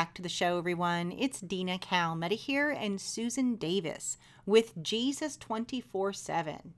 Back 0.00 0.14
to 0.14 0.22
the 0.22 0.30
show, 0.30 0.56
everyone. 0.56 1.12
It's 1.12 1.42
Dina 1.42 1.78
Calmetta 1.78 2.34
here 2.34 2.70
and 2.70 2.98
Susan 2.98 3.56
Davis 3.56 4.16
with 4.46 4.82
Jesus 4.82 5.36
24 5.36 6.14
7. 6.14 6.72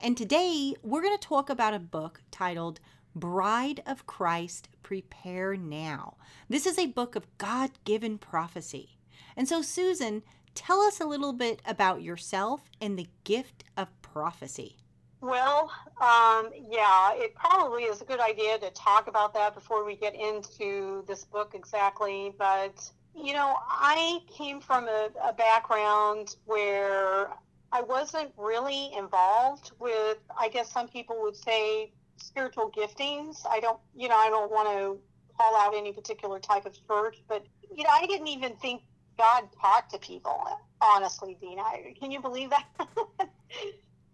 And 0.00 0.16
today 0.16 0.74
we're 0.82 1.02
going 1.02 1.18
to 1.18 1.28
talk 1.28 1.50
about 1.50 1.74
a 1.74 1.78
book 1.78 2.22
titled 2.30 2.80
Bride 3.14 3.82
of 3.84 4.06
Christ 4.06 4.70
Prepare 4.82 5.54
Now. 5.54 6.16
This 6.48 6.64
is 6.64 6.78
a 6.78 6.86
book 6.86 7.14
of 7.14 7.26
God 7.36 7.72
given 7.84 8.16
prophecy. 8.16 8.96
And 9.36 9.46
so, 9.46 9.60
Susan, 9.60 10.22
tell 10.54 10.80
us 10.80 10.98
a 10.98 11.04
little 11.04 11.34
bit 11.34 11.60
about 11.66 12.00
yourself 12.00 12.70
and 12.80 12.98
the 12.98 13.10
gift 13.24 13.64
of 13.76 13.88
prophecy. 14.00 14.78
Well, 15.22 15.70
um, 16.00 16.50
yeah, 16.68 17.12
it 17.14 17.36
probably 17.36 17.84
is 17.84 18.02
a 18.02 18.04
good 18.04 18.18
idea 18.18 18.58
to 18.58 18.70
talk 18.70 19.06
about 19.06 19.32
that 19.34 19.54
before 19.54 19.84
we 19.84 19.94
get 19.94 20.16
into 20.16 21.04
this 21.06 21.24
book 21.24 21.52
exactly. 21.54 22.34
But, 22.36 22.90
you 23.14 23.32
know, 23.32 23.54
I 23.68 24.18
came 24.36 24.60
from 24.60 24.88
a, 24.88 25.10
a 25.22 25.32
background 25.32 26.34
where 26.44 27.28
I 27.70 27.82
wasn't 27.82 28.32
really 28.36 28.92
involved 28.98 29.70
with, 29.78 30.18
I 30.36 30.48
guess 30.48 30.72
some 30.72 30.88
people 30.88 31.22
would 31.22 31.36
say, 31.36 31.92
spiritual 32.16 32.72
giftings. 32.76 33.46
I 33.48 33.60
don't, 33.60 33.78
you 33.94 34.08
know, 34.08 34.16
I 34.16 34.28
don't 34.28 34.50
want 34.50 34.76
to 34.76 34.98
call 35.38 35.56
out 35.56 35.72
any 35.76 35.92
particular 35.92 36.40
type 36.40 36.66
of 36.66 36.74
church, 36.88 37.22
but, 37.28 37.46
you 37.72 37.84
know, 37.84 37.90
I 37.92 38.06
didn't 38.06 38.26
even 38.26 38.56
think 38.56 38.82
God 39.16 39.44
talked 39.60 39.92
to 39.92 40.00
people, 40.00 40.44
honestly, 40.80 41.38
Dina. 41.40 41.62
Can 42.00 42.10
you 42.10 42.20
believe 42.20 42.50
that? 42.50 42.66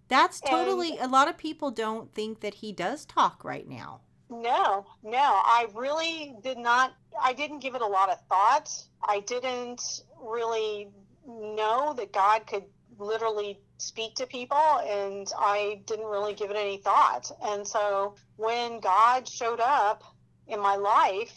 That's 0.09 0.41
totally, 0.41 0.93
and, 0.93 1.01
a 1.01 1.09
lot 1.09 1.29
of 1.29 1.37
people 1.37 1.71
don't 1.71 2.13
think 2.15 2.41
that 2.41 2.55
he 2.55 2.73
does 2.73 3.05
talk 3.05 3.45
right 3.45 3.69
now. 3.69 4.01
No, 4.31 4.87
no, 5.03 5.19
I 5.19 5.67
really 5.75 6.35
did 6.43 6.59
not, 6.59 6.95
I 7.21 7.33
didn't 7.33 7.61
give 7.61 7.75
it 7.75 7.83
a 7.83 7.87
lot 7.87 8.11
of 8.11 8.19
thought. 8.29 8.71
I 9.03 9.21
didn't 9.21 10.03
really 10.23 10.89
know 11.27 11.95
that 11.97 12.13
God 12.13 12.47
could 12.47 12.65
literally 12.99 13.61
speak 13.79 14.15
to 14.17 14.27
people, 14.27 14.57
and 14.57 15.31
I 15.39 15.83
didn't 15.87 16.07
really 16.07 16.35
give 16.35 16.51
it 16.51 16.57
any 16.57 16.79
thought. 16.79 17.31
And 17.43 17.67
so 17.67 18.17
when 18.37 18.81
God 18.81 19.29
showed 19.29 19.61
up 19.61 20.03
in 20.47 20.61
my 20.61 20.77
life, 20.77 21.35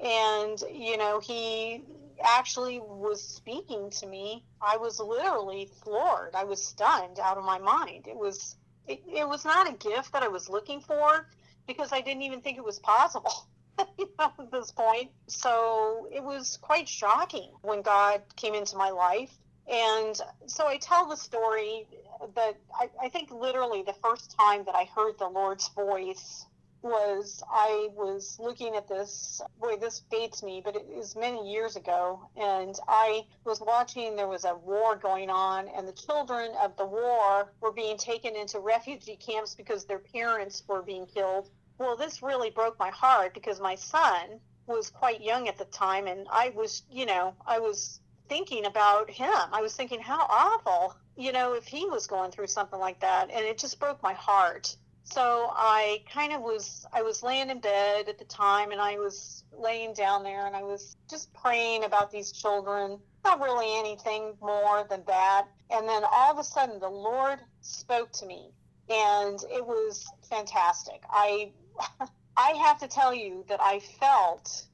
and, 0.00 0.58
you 0.72 0.96
know, 0.96 1.20
he 1.20 1.84
actually 2.22 2.80
was 2.80 3.22
speaking 3.22 3.90
to 3.90 4.06
me, 4.06 4.44
I 4.60 4.76
was 4.76 5.00
literally 5.00 5.70
floored. 5.82 6.34
I 6.34 6.44
was 6.44 6.64
stunned 6.64 7.18
out 7.18 7.38
of 7.38 7.44
my 7.44 7.58
mind. 7.58 8.06
It 8.06 8.16
was 8.16 8.56
it, 8.86 9.02
it 9.10 9.26
was 9.26 9.44
not 9.44 9.68
a 9.68 9.72
gift 9.72 10.12
that 10.12 10.22
I 10.22 10.28
was 10.28 10.48
looking 10.48 10.80
for 10.80 11.26
because 11.66 11.92
I 11.92 12.00
didn't 12.00 12.22
even 12.22 12.40
think 12.40 12.58
it 12.58 12.64
was 12.64 12.78
possible. 12.78 13.46
you 13.98 14.08
know, 14.18 14.32
at 14.38 14.50
this 14.52 14.70
point. 14.70 15.10
So 15.26 16.08
it 16.12 16.22
was 16.22 16.58
quite 16.60 16.88
shocking 16.88 17.50
when 17.62 17.82
God 17.82 18.22
came 18.36 18.54
into 18.54 18.76
my 18.76 18.90
life. 18.90 19.36
And 19.70 20.20
so 20.46 20.66
I 20.66 20.76
tell 20.76 21.08
the 21.08 21.16
story 21.16 21.86
that 22.34 22.56
I, 22.78 22.90
I 23.02 23.08
think 23.08 23.30
literally 23.30 23.82
the 23.82 23.94
first 24.02 24.36
time 24.38 24.64
that 24.66 24.74
I 24.74 24.84
heard 24.94 25.18
the 25.18 25.28
Lord's 25.28 25.68
voice 25.68 26.46
was 26.84 27.42
I 27.50 27.88
was 27.94 28.36
looking 28.38 28.76
at 28.76 28.86
this. 28.86 29.40
Boy, 29.58 29.76
this 29.76 30.00
dates 30.10 30.42
me, 30.42 30.60
but 30.62 30.76
it 30.76 30.86
was 30.86 31.16
many 31.16 31.50
years 31.50 31.76
ago. 31.76 32.28
And 32.36 32.78
I 32.86 33.22
was 33.44 33.60
watching, 33.60 34.14
there 34.14 34.28
was 34.28 34.44
a 34.44 34.54
war 34.54 34.94
going 34.94 35.30
on, 35.30 35.68
and 35.68 35.88
the 35.88 35.92
children 35.92 36.52
of 36.62 36.76
the 36.76 36.84
war 36.84 37.52
were 37.60 37.72
being 37.72 37.96
taken 37.96 38.36
into 38.36 38.60
refugee 38.60 39.16
camps 39.16 39.54
because 39.54 39.86
their 39.86 39.98
parents 39.98 40.62
were 40.68 40.82
being 40.82 41.06
killed. 41.06 41.48
Well, 41.78 41.96
this 41.96 42.22
really 42.22 42.50
broke 42.50 42.78
my 42.78 42.90
heart 42.90 43.32
because 43.32 43.60
my 43.60 43.74
son 43.74 44.38
was 44.66 44.90
quite 44.90 45.22
young 45.22 45.48
at 45.48 45.58
the 45.58 45.64
time, 45.66 46.06
and 46.06 46.26
I 46.30 46.50
was, 46.54 46.82
you 46.90 47.06
know, 47.06 47.34
I 47.46 47.58
was 47.58 48.00
thinking 48.28 48.66
about 48.66 49.10
him. 49.10 49.32
I 49.52 49.62
was 49.62 49.74
thinking, 49.74 50.00
how 50.00 50.26
awful, 50.28 50.96
you 51.16 51.32
know, 51.32 51.54
if 51.54 51.64
he 51.64 51.86
was 51.86 52.06
going 52.06 52.30
through 52.30 52.46
something 52.46 52.78
like 52.78 53.00
that. 53.00 53.30
And 53.30 53.44
it 53.44 53.58
just 53.58 53.80
broke 53.80 54.02
my 54.02 54.14
heart 54.14 54.76
so 55.06 55.50
I 55.54 56.02
kind 56.10 56.32
of 56.32 56.40
was, 56.40 56.86
I 56.92 57.02
was 57.02 57.22
laying 57.22 57.50
in 57.50 57.60
bed 57.60 58.08
at 58.08 58.18
the 58.18 58.24
time 58.24 58.72
and 58.72 58.80
I 58.80 58.98
was 58.98 59.44
laying 59.52 59.92
down 59.92 60.22
there 60.22 60.46
and 60.46 60.56
I 60.56 60.62
was 60.62 60.96
just 61.10 61.32
praying 61.34 61.84
about 61.84 62.10
these 62.10 62.32
children, 62.32 62.98
not 63.22 63.40
really 63.40 63.78
anything 63.78 64.32
more 64.40 64.84
than 64.88 65.04
that. 65.06 65.46
And 65.70 65.86
then 65.86 66.04
all 66.10 66.32
of 66.32 66.38
a 66.38 66.44
sudden 66.44 66.80
the 66.80 66.88
Lord 66.88 67.38
spoke 67.60 68.12
to 68.12 68.26
me 68.26 68.50
and 68.88 69.38
it 69.52 69.64
was 69.64 70.10
fantastic. 70.28 71.02
I, 71.10 71.52
I 72.36 72.50
have 72.64 72.80
to 72.80 72.88
tell 72.88 73.14
you 73.14 73.44
that 73.48 73.60
I 73.60 73.80
felt 73.80 74.66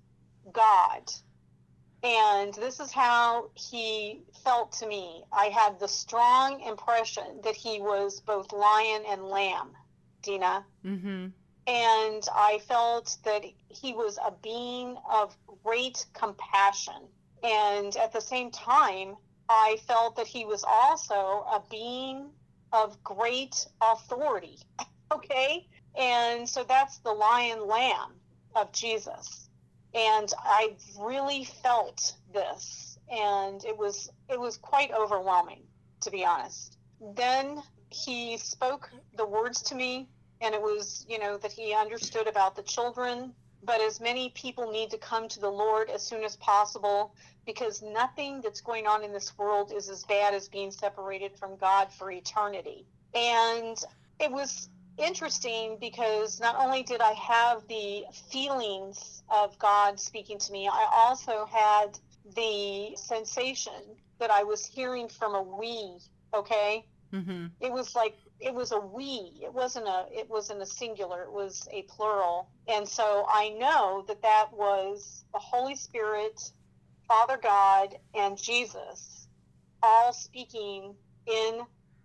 God. 0.53 1.11
And 2.03 2.55
this 2.55 2.79
is 2.81 2.93
how 2.93 3.51
he 3.55 4.23
felt 4.45 4.73
to 4.73 4.87
me. 4.87 5.25
I 5.33 5.47
had 5.47 5.79
the 5.81 5.89
strong 5.89 6.61
impression 6.61 7.41
that 7.43 7.57
he 7.57 7.81
was 7.81 8.21
both 8.21 8.53
lion 8.53 9.03
and 9.07 9.25
lamb 9.25 9.73
Dina. 10.23 10.65
Mm-hmm. 10.85 11.29
And 11.67 12.29
I 12.33 12.61
felt 12.67 13.17
that 13.25 13.45
he 13.69 13.93
was 13.93 14.19
a 14.19 14.33
being 14.43 14.97
of 15.11 15.37
great 15.63 16.07
compassion. 16.15 17.09
And 17.43 17.95
at 17.97 18.13
the 18.13 18.21
same 18.21 18.51
time, 18.51 19.17
I 19.49 19.79
felt 19.87 20.17
that 20.17 20.27
he 20.27 20.45
was 20.45 20.65
also 20.67 21.15
a 21.15 21.63
being 21.71 22.31
of 22.73 23.03
great 23.05 23.67
authority. 23.81 24.59
okay? 25.13 25.67
And 25.97 26.49
so 26.49 26.65
that's 26.65 26.99
the 26.99 27.13
lion 27.13 27.67
lamb 27.67 28.15
of 28.55 28.73
Jesus. 28.73 29.49
And 29.95 30.33
I 30.39 30.77
really 30.99 31.45
felt 31.45 32.15
this 32.33 32.91
and 33.11 33.65
it 33.65 33.77
was 33.77 34.11
it 34.29 34.39
was 34.39 34.57
quite 34.57 34.93
overwhelming 34.93 35.63
to 36.03 36.11
be 36.11 36.25
honest. 36.25 36.79
Then 37.01 37.63
he 37.91 38.37
spoke 38.37 38.91
the 39.17 39.27
words 39.27 39.63
to 39.63 39.75
me, 39.75 40.09
and 40.41 40.55
it 40.55 40.61
was, 40.61 41.05
you 41.09 41.19
know, 41.19 41.39
that 41.39 41.53
he 41.53 41.75
understood 41.75 42.27
about 42.27 42.57
the 42.57 42.63
children. 42.63 43.35
But 43.63 43.81
as 43.81 44.01
many 44.01 44.31
people 44.31 44.71
need 44.71 44.91
to 44.91 44.99
come 44.99 45.29
to 45.29 45.41
the 45.41 45.51
Lord 45.51 45.91
as 45.91 46.03
soon 46.03 46.25
as 46.25 46.37
possible 46.37 47.15
because 47.45 47.83
nothing 47.83 48.41
that's 48.41 48.61
going 48.61 48.87
on 48.87 49.03
in 49.03 49.13
this 49.13 49.37
world 49.37 49.73
is 49.73 49.89
as 49.89 50.05
bad 50.05 50.35
as 50.35 50.49
being 50.49 50.71
separated 50.71 51.37
from 51.37 51.57
God 51.57 51.93
for 51.93 52.11
eternity. 52.11 52.87
And 53.15 53.77
it 54.19 54.31
was 54.31 54.69
interesting 54.97 55.79
because 55.81 56.41
not 56.41 56.57
only 56.57 56.83
did 56.83 57.01
I 57.01 57.13
have 57.13 57.67
the 57.69 58.05
feelings 58.31 59.23
of 59.29 59.59
God 59.59 59.99
speaking 59.99 60.39
to 60.39 60.53
me, 60.53 60.69
I 60.69 60.87
also 60.93 61.47
had 61.47 61.99
the 62.35 62.97
sensation 62.97 63.97
that 64.19 64.31
I 64.31 64.43
was 64.43 64.65
hearing 64.65 65.09
from 65.09 65.35
a 65.35 65.43
we, 65.43 65.99
okay? 66.35 66.85
Mm-hmm. 67.13 67.47
It 67.61 67.73
was 67.73 67.95
like 67.95 68.17
it 68.39 68.55
was 68.55 68.73
a 68.73 68.79
we. 68.79 69.41
It 69.43 69.53
wasn't 69.53 69.87
a 69.87 70.07
it 70.13 70.29
wasn't 70.29 70.63
a 70.63 70.67
singular. 70.67 71.23
It 71.23 71.33
was 71.33 71.67
a 71.73 71.83
plural. 71.83 72.49
And 72.69 72.87
so 72.87 73.27
I 73.29 73.51
know 73.51 74.05
that 74.09 74.23
that 74.23 74.49
was 74.53 75.25
the 75.33 75.39
Holy 75.39 75.75
Spirit, 75.75 76.41
Father 77.09 77.39
God, 77.43 77.97
and 78.15 78.39
Jesus, 78.41 79.29
all 79.83 80.13
speaking 80.13 80.95
in 81.27 81.61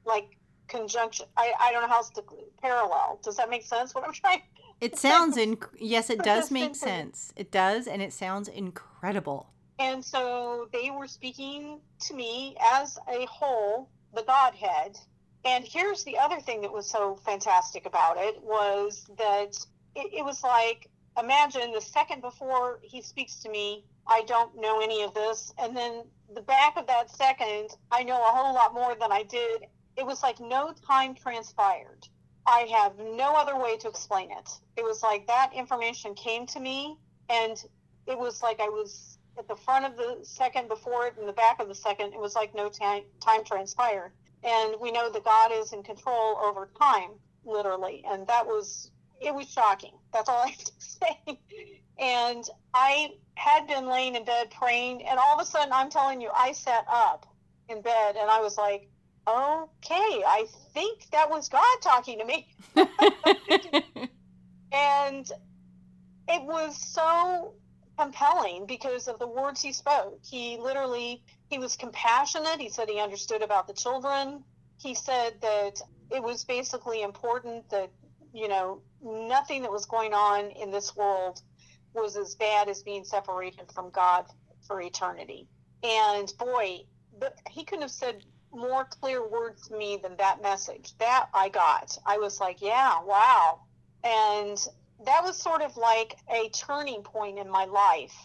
like 0.05 0.37
conjunction. 0.67 1.27
I, 1.37 1.53
I 1.59 1.71
don't 1.71 1.83
know 1.83 1.87
how 1.87 2.01
to 2.01 2.23
parallel. 2.61 3.19
Does 3.23 3.37
that 3.37 3.49
make 3.49 3.63
sense? 3.63 3.93
What 3.93 4.05
I'm 4.05 4.13
trying. 4.13 4.41
It 4.81 4.97
sounds 4.97 5.37
in 5.37 5.57
yes, 5.79 6.09
it 6.09 6.19
does 6.23 6.51
make 6.51 6.75
sense. 6.75 7.31
It 7.35 7.51
does, 7.51 7.87
and 7.87 8.01
it 8.01 8.11
sounds 8.11 8.47
incredible. 8.47 9.51
And 9.79 10.03
so 10.03 10.67
they 10.71 10.89
were 10.89 11.07
speaking 11.07 11.79
to 12.07 12.13
me 12.13 12.55
as 12.73 12.97
a 13.07 13.25
whole 13.25 13.89
the 14.15 14.23
Godhead. 14.23 14.97
And 15.43 15.63
here's 15.63 16.03
the 16.03 16.17
other 16.17 16.39
thing 16.39 16.61
that 16.61 16.73
was 16.73 16.89
so 16.89 17.17
fantastic 17.17 17.85
about 17.85 18.17
it 18.17 18.41
was 18.41 19.05
that 19.17 19.55
it, 19.95 20.13
it 20.13 20.25
was 20.25 20.43
like 20.43 20.89
imagine 21.17 21.71
the 21.71 21.81
second 21.81 22.21
before 22.21 22.79
he 22.81 23.01
speaks 23.01 23.35
to 23.41 23.49
me, 23.49 23.85
I 24.07 24.23
don't 24.27 24.59
know 24.59 24.81
any 24.81 25.03
of 25.03 25.13
this, 25.13 25.53
and 25.57 25.75
then 25.75 26.03
the 26.33 26.41
back 26.41 26.77
of 26.77 26.87
that 26.87 27.09
second, 27.09 27.69
I 27.91 28.03
know 28.03 28.17
a 28.17 28.31
whole 28.31 28.53
lot 28.53 28.73
more 28.73 28.95
than 28.99 29.11
I 29.11 29.23
did. 29.23 29.65
It 29.95 30.05
was 30.05 30.21
like 30.23 30.39
no 30.39 30.73
time 30.87 31.15
transpired. 31.15 32.07
I 32.45 32.67
have 32.73 32.97
no 32.97 33.35
other 33.35 33.57
way 33.57 33.77
to 33.77 33.87
explain 33.87 34.31
it. 34.31 34.49
It 34.77 34.83
was 34.83 35.01
like 35.01 35.25
that 35.27 35.51
information 35.55 36.13
came 36.13 36.45
to 36.47 36.59
me, 36.59 36.97
and 37.29 37.63
it 38.05 38.17
was 38.17 38.43
like 38.43 38.59
I 38.59 38.69
was 38.69 39.14
at 39.37 39.47
the 39.47 39.55
front 39.55 39.85
of 39.85 39.97
the 39.97 40.19
second 40.23 40.67
before 40.67 41.07
it 41.07 41.15
and 41.17 41.27
the 41.27 41.33
back 41.33 41.59
of 41.59 41.67
the 41.67 41.75
second, 41.75 42.13
it 42.13 42.19
was 42.19 42.35
like 42.35 42.53
no 42.55 42.69
time, 42.69 43.03
time 43.21 43.43
transpired. 43.43 44.11
And 44.43 44.75
we 44.79 44.91
know 44.91 45.11
that 45.11 45.23
God 45.23 45.51
is 45.53 45.73
in 45.73 45.83
control 45.83 46.37
over 46.37 46.69
time, 46.79 47.11
literally. 47.43 48.03
And 48.07 48.27
that 48.27 48.45
was, 48.45 48.91
it 49.19 49.33
was 49.33 49.49
shocking. 49.49 49.93
That's 50.13 50.29
all 50.29 50.43
I 50.43 50.49
have 50.49 50.63
to 50.63 50.71
say. 50.79 51.39
And 51.97 52.43
I 52.73 53.09
had 53.35 53.67
been 53.67 53.87
laying 53.87 54.15
in 54.15 54.25
bed 54.25 54.51
praying, 54.51 55.05
and 55.05 55.17
all 55.19 55.35
of 55.35 55.41
a 55.41 55.45
sudden, 55.49 55.71
I'm 55.73 55.89
telling 55.89 56.21
you, 56.21 56.29
I 56.35 56.51
sat 56.51 56.85
up 56.89 57.25
in 57.69 57.81
bed 57.81 58.15
and 58.19 58.29
I 58.29 58.41
was 58.41 58.57
like, 58.57 58.89
okay, 59.27 60.23
I 60.25 60.45
think 60.73 61.09
that 61.11 61.29
was 61.29 61.49
God 61.49 61.77
talking 61.81 62.19
to 62.19 62.25
me. 62.25 62.47
and 64.71 65.31
it 66.27 66.43
was 66.43 66.77
so 66.77 67.53
compelling 67.97 68.65
because 68.65 69.07
of 69.07 69.19
the 69.19 69.27
words 69.27 69.61
he 69.61 69.71
spoke. 69.71 70.19
He 70.23 70.57
literally 70.57 71.23
he 71.49 71.59
was 71.59 71.75
compassionate. 71.75 72.59
He 72.59 72.69
said 72.69 72.89
he 72.89 72.99
understood 72.99 73.41
about 73.41 73.67
the 73.67 73.73
children. 73.73 74.43
He 74.77 74.93
said 74.93 75.33
that 75.41 75.81
it 76.11 76.21
was 76.21 76.43
basically 76.45 77.01
important 77.01 77.69
that 77.69 77.89
you 78.33 78.47
know 78.47 78.81
nothing 79.01 79.61
that 79.61 79.71
was 79.71 79.85
going 79.85 80.13
on 80.13 80.51
in 80.51 80.71
this 80.71 80.95
world 80.95 81.41
was 81.93 82.17
as 82.17 82.35
bad 82.35 82.67
as 82.67 82.83
being 82.83 83.03
separated 83.03 83.71
from 83.73 83.89
God 83.89 84.25
for 84.67 84.81
eternity. 84.81 85.47
And 85.83 86.31
boy, 86.37 86.81
he 87.49 87.63
couldn't 87.63 87.83
have 87.83 87.91
said 87.91 88.23
more 88.51 88.85
clear 88.85 89.27
words 89.27 89.67
to 89.67 89.77
me 89.77 89.99
than 90.01 90.17
that 90.17 90.41
message. 90.41 90.93
That 90.97 91.27
I 91.33 91.49
got. 91.49 91.97
I 92.05 92.17
was 92.17 92.39
like, 92.39 92.61
yeah, 92.61 93.01
wow. 93.03 93.61
And 94.03 94.57
that 95.03 95.23
was 95.23 95.37
sort 95.37 95.61
of 95.61 95.75
like 95.77 96.17
a 96.29 96.49
turning 96.49 97.03
point 97.03 97.37
in 97.39 97.49
my 97.49 97.65
life. 97.65 98.15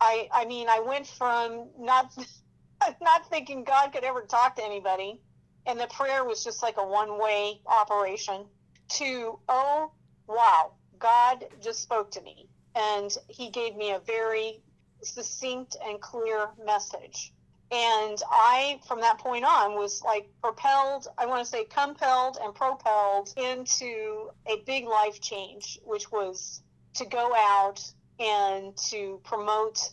I 0.00 0.28
I 0.32 0.44
mean, 0.44 0.68
I 0.68 0.80
went 0.80 1.06
from 1.06 1.68
not 1.78 2.12
not 3.00 3.28
thinking 3.30 3.64
God 3.64 3.92
could 3.92 4.04
ever 4.04 4.22
talk 4.22 4.56
to 4.56 4.64
anybody 4.64 5.20
and 5.66 5.78
the 5.78 5.86
prayer 5.86 6.24
was 6.24 6.42
just 6.42 6.62
like 6.62 6.76
a 6.76 6.86
one-way 6.86 7.60
operation 7.66 8.46
to 8.88 9.38
oh, 9.48 9.92
wow, 10.26 10.72
God 10.98 11.46
just 11.60 11.82
spoke 11.82 12.10
to 12.12 12.20
me 12.20 12.48
and 12.74 13.16
he 13.28 13.50
gave 13.50 13.76
me 13.76 13.92
a 13.92 14.00
very 14.00 14.62
succinct 15.02 15.76
and 15.84 16.00
clear 16.00 16.48
message 16.64 17.32
and 17.72 18.22
I, 18.30 18.80
from 18.86 19.00
that 19.00 19.18
point 19.18 19.46
on, 19.46 19.74
was 19.76 20.02
like 20.04 20.28
propelled, 20.42 21.08
I 21.16 21.24
want 21.24 21.42
to 21.42 21.50
say 21.50 21.64
compelled 21.64 22.36
and 22.42 22.54
propelled 22.54 23.32
into 23.38 24.28
a 24.46 24.62
big 24.66 24.84
life 24.84 25.22
change, 25.22 25.78
which 25.82 26.12
was 26.12 26.62
to 26.96 27.06
go 27.06 27.32
out 27.34 27.80
and 28.18 28.76
to 28.90 29.20
promote 29.24 29.90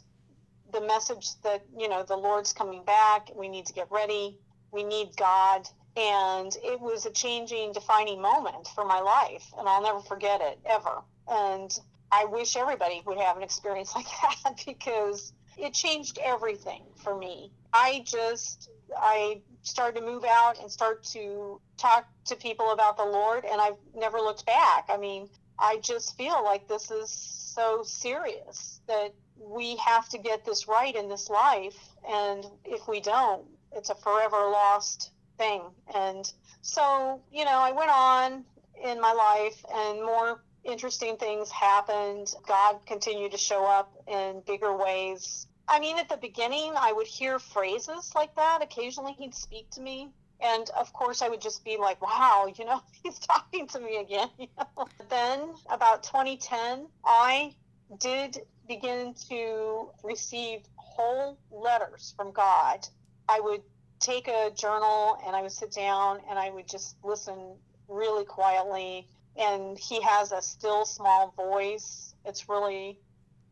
the 0.73 0.81
message 0.81 1.29
that, 1.43 1.63
you 1.77 1.87
know, 1.87 2.03
the 2.03 2.17
Lord's 2.17 2.51
coming 2.51 2.83
back. 2.83 3.29
We 3.33 3.47
need 3.47 3.65
to 3.67 3.73
get 3.73 3.89
ready. 3.89 4.37
We 4.73 4.83
need 4.83 5.15
God. 5.15 5.65
And 5.95 6.53
it 6.61 6.81
was 6.81 7.05
a 7.05 7.11
changing, 7.11 7.71
defining 7.71 8.21
moment 8.21 8.67
for 8.75 8.83
my 8.83 8.99
life. 8.99 9.45
And 9.57 9.69
I'll 9.69 9.81
never 9.81 10.01
forget 10.01 10.41
it 10.41 10.59
ever. 10.65 11.01
And 11.29 11.71
I 12.11 12.25
wish 12.25 12.57
everybody 12.57 13.01
would 13.05 13.19
have 13.19 13.37
an 13.37 13.43
experience 13.43 13.95
like 13.95 14.07
that 14.43 14.61
because 14.65 15.31
it 15.59 15.73
changed 15.73 16.19
everything 16.23 16.83
for 16.95 17.17
me. 17.17 17.51
I 17.73 18.03
just 18.05 18.69
I 18.97 19.41
started 19.61 19.99
to 19.99 20.05
move 20.05 20.23
out 20.23 20.59
and 20.59 20.71
start 20.71 21.03
to 21.03 21.61
talk 21.77 22.07
to 22.25 22.35
people 22.35 22.71
about 22.71 22.97
the 22.97 23.03
Lord 23.03 23.45
and 23.45 23.61
I've 23.61 23.77
never 23.95 24.17
looked 24.17 24.45
back. 24.45 24.85
I 24.89 24.97
mean, 24.97 25.29
I 25.59 25.77
just 25.81 26.17
feel 26.17 26.43
like 26.43 26.67
this 26.67 26.89
is 26.89 27.09
so 27.11 27.83
serious 27.83 28.81
that 28.87 29.13
we 29.37 29.75
have 29.77 30.09
to 30.09 30.17
get 30.17 30.45
this 30.45 30.67
right 30.67 30.95
in 30.95 31.09
this 31.09 31.29
life 31.29 31.77
and 32.09 32.45
if 32.65 32.87
we 32.87 32.99
don't, 32.99 33.45
it's 33.73 33.89
a 33.89 33.95
forever 33.95 34.37
lost 34.37 35.11
thing. 35.37 35.61
And 35.93 36.31
so, 36.61 37.21
you 37.31 37.45
know, 37.45 37.59
I 37.59 37.71
went 37.71 37.91
on 37.91 38.45
in 38.83 38.99
my 38.99 39.13
life 39.13 39.63
and 39.73 40.01
more 40.01 40.41
interesting 40.63 41.17
things 41.17 41.51
happened. 41.51 42.33
God 42.47 42.77
continued 42.85 43.31
to 43.31 43.37
show 43.37 43.65
up 43.65 43.91
in 44.07 44.41
bigger 44.45 44.75
ways 44.75 45.47
I 45.69 45.79
mean, 45.79 45.99
at 45.99 46.09
the 46.09 46.17
beginning, 46.17 46.73
I 46.75 46.91
would 46.91 47.05
hear 47.05 47.37
phrases 47.37 48.11
like 48.15 48.35
that. 48.35 48.59
Occasionally, 48.63 49.13
he'd 49.13 49.35
speak 49.35 49.69
to 49.71 49.81
me. 49.81 50.09
And 50.41 50.69
of 50.71 50.91
course, 50.93 51.21
I 51.21 51.29
would 51.29 51.41
just 51.41 51.63
be 51.63 51.77
like, 51.77 52.01
wow, 52.01 52.51
you 52.57 52.65
know, 52.65 52.81
he's 53.03 53.19
talking 53.19 53.67
to 53.67 53.79
me 53.79 53.97
again. 53.97 54.29
Then, 55.09 55.53
about 55.69 56.03
2010, 56.03 56.87
I 57.03 57.55
did 57.99 58.39
begin 58.67 59.15
to 59.29 59.89
receive 60.03 60.61
whole 60.75 61.39
letters 61.51 62.13
from 62.15 62.31
God. 62.31 62.87
I 63.27 63.39
would 63.39 63.61
take 63.99 64.27
a 64.27 64.51
journal 64.55 65.17
and 65.25 65.35
I 65.35 65.41
would 65.41 65.51
sit 65.51 65.71
down 65.71 66.19
and 66.29 66.37
I 66.37 66.51
would 66.51 66.67
just 66.67 66.95
listen 67.03 67.55
really 67.87 68.25
quietly. 68.25 69.07
And 69.35 69.77
he 69.77 70.01
has 70.01 70.31
a 70.31 70.41
still 70.41 70.85
small 70.85 71.33
voice. 71.35 72.13
It's 72.25 72.47
really 72.47 72.99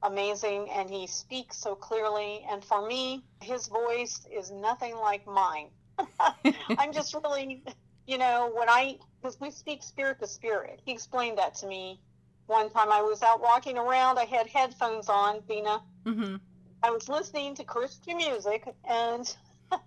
amazing 0.03 0.69
and 0.69 0.89
he 0.89 1.07
speaks 1.07 1.57
so 1.57 1.75
clearly. 1.75 2.45
And 2.49 2.63
for 2.63 2.87
me, 2.87 3.23
his 3.41 3.67
voice 3.67 4.27
is 4.31 4.51
nothing 4.51 4.95
like 4.95 5.25
mine. 5.27 5.69
I'm 6.77 6.93
just 6.93 7.15
really, 7.15 7.63
you 8.05 8.17
know, 8.17 8.51
when 8.55 8.69
I, 8.69 8.97
because 9.21 9.39
we 9.39 9.51
speak 9.51 9.83
spirit 9.83 10.19
to 10.19 10.27
spirit. 10.27 10.81
He 10.85 10.91
explained 10.91 11.37
that 11.37 11.55
to 11.55 11.67
me 11.67 11.99
one 12.45 12.69
time. 12.69 12.91
I 12.91 13.01
was 13.01 13.23
out 13.23 13.41
walking 13.41 13.77
around, 13.77 14.19
I 14.19 14.25
had 14.25 14.47
headphones 14.47 15.09
on, 15.09 15.41
Dina. 15.47 15.81
Mm-hmm. 16.05 16.35
I 16.83 16.91
was 16.91 17.09
listening 17.09 17.55
to 17.55 17.63
Christian 17.63 18.17
music 18.17 18.67
and. 18.87 19.35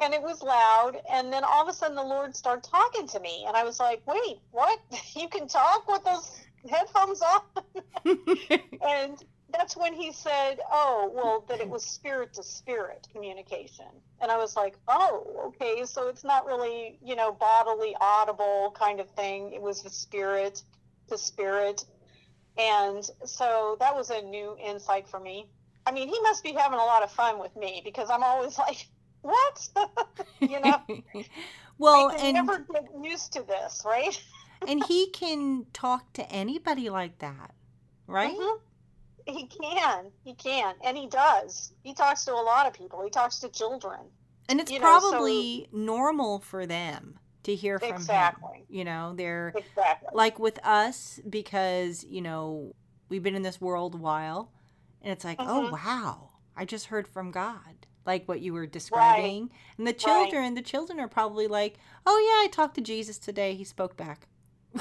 and 0.00 0.12
it 0.12 0.22
was 0.22 0.42
loud 0.42 1.00
and 1.10 1.32
then 1.32 1.42
all 1.42 1.62
of 1.62 1.68
a 1.68 1.72
sudden 1.72 1.96
the 1.96 2.02
lord 2.02 2.36
started 2.36 2.62
talking 2.62 3.08
to 3.08 3.18
me 3.20 3.44
and 3.48 3.56
i 3.56 3.64
was 3.64 3.80
like 3.80 4.02
wait 4.06 4.38
what 4.50 4.78
you 5.16 5.26
can 5.28 5.48
talk 5.48 5.88
with 5.88 6.04
those 6.04 6.40
headphones 6.68 7.22
on 7.22 8.18
and 8.82 9.24
that's 9.52 9.76
when 9.76 9.94
he 9.94 10.12
said, 10.12 10.60
"Oh, 10.70 11.10
well, 11.14 11.44
that 11.48 11.60
it 11.60 11.68
was 11.68 11.84
spirit 11.84 12.34
to 12.34 12.42
spirit 12.42 13.06
communication," 13.12 13.86
and 14.20 14.30
I 14.30 14.36
was 14.36 14.56
like, 14.56 14.76
"Oh, 14.88 15.52
okay, 15.60 15.84
so 15.84 16.08
it's 16.08 16.24
not 16.24 16.46
really, 16.46 16.98
you 17.02 17.14
know, 17.14 17.32
bodily, 17.32 17.94
audible 18.00 18.74
kind 18.78 19.00
of 19.00 19.08
thing. 19.10 19.52
It 19.52 19.62
was 19.62 19.82
the 19.82 19.90
spirit 19.90 20.62
to 21.08 21.18
spirit." 21.18 21.84
And 22.58 23.08
so 23.24 23.76
that 23.80 23.94
was 23.94 24.10
a 24.10 24.22
new 24.22 24.56
insight 24.58 25.06
for 25.08 25.20
me. 25.20 25.48
I 25.86 25.92
mean, 25.92 26.08
he 26.08 26.18
must 26.22 26.42
be 26.42 26.52
having 26.52 26.78
a 26.78 26.84
lot 26.84 27.02
of 27.02 27.12
fun 27.12 27.38
with 27.38 27.54
me 27.54 27.82
because 27.84 28.10
I'm 28.10 28.24
always 28.24 28.58
like, 28.66 28.88
"What?" 29.22 29.68
you 30.40 30.60
know. 30.60 30.80
well, 31.78 32.10
I 32.10 32.16
and 32.16 32.34
never 32.34 32.66
get 32.72 32.84
used 33.00 33.32
to 33.34 33.42
this, 33.42 33.82
right? 33.84 34.20
and 34.66 34.82
he 34.84 35.10
can 35.10 35.66
talk 35.72 36.12
to 36.14 36.28
anybody 36.32 36.90
like 36.90 37.18
that, 37.18 37.54
right? 38.08 38.36
Mm-hmm 38.36 38.65
he 39.26 39.46
can. 39.46 40.06
He 40.24 40.34
can. 40.34 40.74
And 40.84 40.96
he 40.96 41.06
does. 41.08 41.72
He 41.82 41.94
talks 41.94 42.24
to 42.24 42.32
a 42.32 42.34
lot 42.34 42.66
of 42.66 42.72
people. 42.72 43.02
He 43.02 43.10
talks 43.10 43.38
to 43.40 43.48
children. 43.48 44.00
And 44.48 44.60
it's 44.60 44.70
you 44.70 44.78
probably 44.78 45.68
know, 45.72 45.78
so, 45.78 45.84
normal 45.84 46.38
for 46.38 46.66
them 46.66 47.18
to 47.42 47.54
hear 47.54 47.78
from 47.78 47.90
exactly. 47.90 48.58
him. 48.58 48.64
You 48.68 48.84
know, 48.84 49.14
they're 49.16 49.52
exactly. 49.56 50.10
like 50.12 50.38
with 50.38 50.64
us 50.64 51.20
because, 51.28 52.04
you 52.04 52.22
know, 52.22 52.74
we've 53.08 53.22
been 53.22 53.34
in 53.34 53.42
this 53.42 53.60
world 53.60 53.94
a 53.94 53.98
while 53.98 54.52
and 55.02 55.12
it's 55.12 55.24
like, 55.24 55.38
oh, 55.40 55.44
mm-hmm. 55.44 55.66
oh 55.66 55.70
wow, 55.72 56.30
I 56.56 56.64
just 56.64 56.86
heard 56.86 57.08
from 57.08 57.30
God. 57.30 57.86
Like 58.04 58.28
what 58.28 58.40
you 58.40 58.52
were 58.52 58.66
describing. 58.66 59.42
Right. 59.42 59.50
And 59.78 59.86
the 59.88 59.92
children, 59.92 60.42
right. 60.42 60.54
the 60.54 60.62
children 60.62 61.00
are 61.00 61.08
probably 61.08 61.48
like, 61.48 61.76
Oh 62.06 62.16
yeah, 62.20 62.44
I 62.44 62.48
talked 62.52 62.76
to 62.76 62.80
Jesus 62.80 63.18
today. 63.18 63.56
He 63.56 63.64
spoke 63.64 63.96
back 63.96 64.28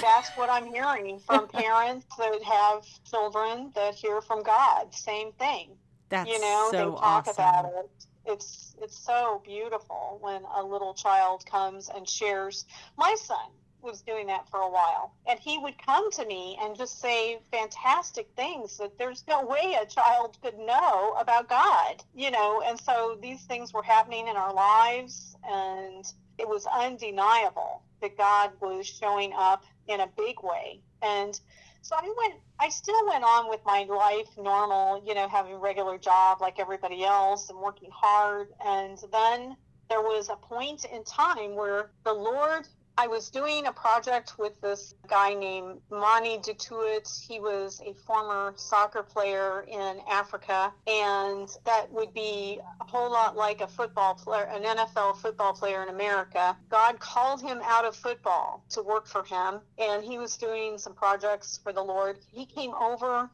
that's 0.01 0.29
what 0.35 0.49
I'm 0.49 0.65
hearing 0.65 1.19
from 1.19 1.47
parents 1.53 2.05
that 2.17 2.43
have 2.43 2.83
children 3.09 3.71
that 3.75 3.95
hear 3.95 4.21
from 4.21 4.43
God. 4.43 4.93
Same 4.93 5.31
thing. 5.33 5.71
That's 6.09 6.29
you 6.29 6.39
know, 6.39 6.69
so 6.71 6.77
they 6.77 6.83
talk 6.83 7.27
awesome. 7.27 7.33
about 7.33 7.65
it. 7.65 7.91
It's 8.25 8.75
it's 8.81 8.97
so 8.97 9.41
beautiful 9.45 10.17
when 10.21 10.41
a 10.55 10.63
little 10.63 10.93
child 10.93 11.45
comes 11.45 11.89
and 11.93 12.07
shares. 12.07 12.65
My 12.97 13.15
son 13.19 13.49
was 13.85 14.01
doing 14.01 14.27
that 14.27 14.49
for 14.49 14.59
a 14.59 14.69
while, 14.69 15.13
and 15.27 15.39
he 15.39 15.57
would 15.57 15.77
come 15.77 16.11
to 16.11 16.25
me 16.25 16.57
and 16.61 16.75
just 16.75 16.99
say 16.99 17.39
fantastic 17.51 18.27
things 18.35 18.77
that 18.77 18.97
there's 18.97 19.23
no 19.27 19.45
way 19.45 19.77
a 19.81 19.85
child 19.85 20.37
could 20.41 20.57
know 20.57 21.15
about 21.17 21.47
God, 21.47 22.03
you 22.13 22.31
know. 22.31 22.61
And 22.65 22.77
so 22.79 23.17
these 23.21 23.43
things 23.43 23.73
were 23.73 23.83
happening 23.83 24.27
in 24.27 24.35
our 24.35 24.53
lives, 24.53 25.37
and 25.47 26.05
it 26.37 26.49
was 26.49 26.65
undeniable 26.65 27.83
that 28.01 28.17
God 28.17 28.51
was 28.59 28.85
showing 28.85 29.31
up 29.37 29.63
in 29.87 30.01
a 30.01 30.07
big 30.17 30.35
way. 30.43 30.81
And 31.01 31.39
so 31.81 31.95
I 31.95 32.13
went, 32.17 32.41
I 32.59 32.69
still 32.69 33.05
went 33.07 33.23
on 33.23 33.47
with 33.49 33.61
my 33.63 33.83
life 33.83 34.27
normal, 34.37 35.03
you 35.05 35.13
know, 35.13 35.29
having 35.29 35.53
a 35.53 35.57
regular 35.59 35.99
job 35.99 36.41
like 36.41 36.59
everybody 36.59 37.03
else 37.03 37.49
and 37.51 37.59
working 37.59 37.91
hard. 37.93 38.47
And 38.65 38.97
then 39.11 39.55
there 39.89 40.01
was 40.01 40.29
a 40.29 40.35
point 40.35 40.85
in 40.85 41.03
time 41.03 41.55
where 41.55 41.91
the 42.03 42.13
Lord 42.13 42.67
I 42.97 43.07
was 43.07 43.29
doing 43.29 43.67
a 43.67 43.73
project 43.73 44.39
with 44.39 44.59
this 44.61 44.93
guy 45.07 45.33
named 45.33 45.81
Mani 45.91 46.37
Dutuit. 46.37 47.27
He 47.27 47.41
was 47.41 47.81
a 47.85 47.93
former 47.93 48.53
soccer 48.55 49.03
player 49.03 49.65
in 49.67 49.99
Africa, 50.09 50.73
and 50.87 51.49
that 51.65 51.91
would 51.91 52.13
be 52.13 52.61
a 52.79 52.83
whole 52.85 53.11
lot 53.11 53.35
like 53.35 53.59
a 53.59 53.67
football 53.67 54.15
player, 54.15 54.45
an 54.45 54.63
NFL 54.63 55.17
football 55.17 55.51
player 55.51 55.83
in 55.83 55.89
America. 55.89 56.55
God 56.69 56.99
called 56.99 57.41
him 57.41 57.59
out 57.65 57.83
of 57.83 57.97
football 57.97 58.63
to 58.69 58.81
work 58.81 59.07
for 59.07 59.25
him, 59.25 59.59
and 59.77 60.01
he 60.01 60.17
was 60.17 60.37
doing 60.37 60.77
some 60.77 60.93
projects 60.93 61.59
for 61.61 61.73
the 61.73 61.83
Lord. 61.83 62.19
He 62.31 62.45
came 62.45 62.73
over, 62.73 63.29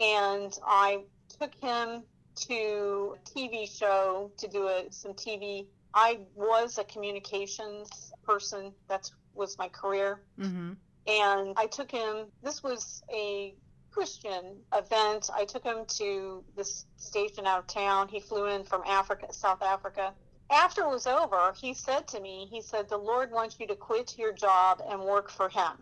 and 0.00 0.58
I 0.66 1.04
took 1.40 1.54
him 1.54 2.02
to 2.36 3.16
a 3.16 3.30
TV 3.30 3.66
show 3.68 4.30
to 4.36 4.48
do 4.48 4.68
a, 4.68 4.84
some 4.90 5.14
TV 5.14 5.66
I 5.98 6.20
was 6.36 6.78
a 6.78 6.84
communications 6.84 8.12
person. 8.22 8.72
That 8.88 9.10
was 9.34 9.58
my 9.58 9.66
career. 9.66 10.20
Mm-hmm. 10.38 10.74
And 11.08 11.54
I 11.56 11.66
took 11.66 11.90
him, 11.90 12.26
this 12.40 12.62
was 12.62 13.02
a 13.12 13.56
Christian 13.90 14.58
event. 14.72 15.28
I 15.34 15.44
took 15.44 15.64
him 15.64 15.86
to 15.96 16.44
this 16.56 16.86
station 16.98 17.46
out 17.46 17.58
of 17.58 17.66
town. 17.66 18.06
He 18.06 18.20
flew 18.20 18.46
in 18.46 18.62
from 18.62 18.82
Africa, 18.86 19.32
South 19.32 19.60
Africa. 19.60 20.12
After 20.52 20.82
it 20.82 20.88
was 20.88 21.08
over, 21.08 21.52
he 21.60 21.74
said 21.74 22.06
to 22.08 22.20
me, 22.20 22.46
he 22.48 22.62
said, 22.62 22.88
the 22.88 22.96
Lord 22.96 23.32
wants 23.32 23.56
you 23.58 23.66
to 23.66 23.74
quit 23.74 24.16
your 24.16 24.32
job 24.32 24.80
and 24.88 25.00
work 25.00 25.28
for 25.28 25.48
him. 25.48 25.72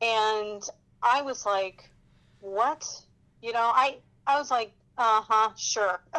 And 0.00 0.62
I 1.02 1.20
was 1.20 1.44
like, 1.44 1.90
what? 2.40 2.82
You 3.42 3.52
know, 3.52 3.70
I, 3.74 3.98
I 4.26 4.38
was 4.38 4.50
like, 4.50 4.72
uh 4.96 5.20
huh, 5.22 5.50
sure. 5.58 6.00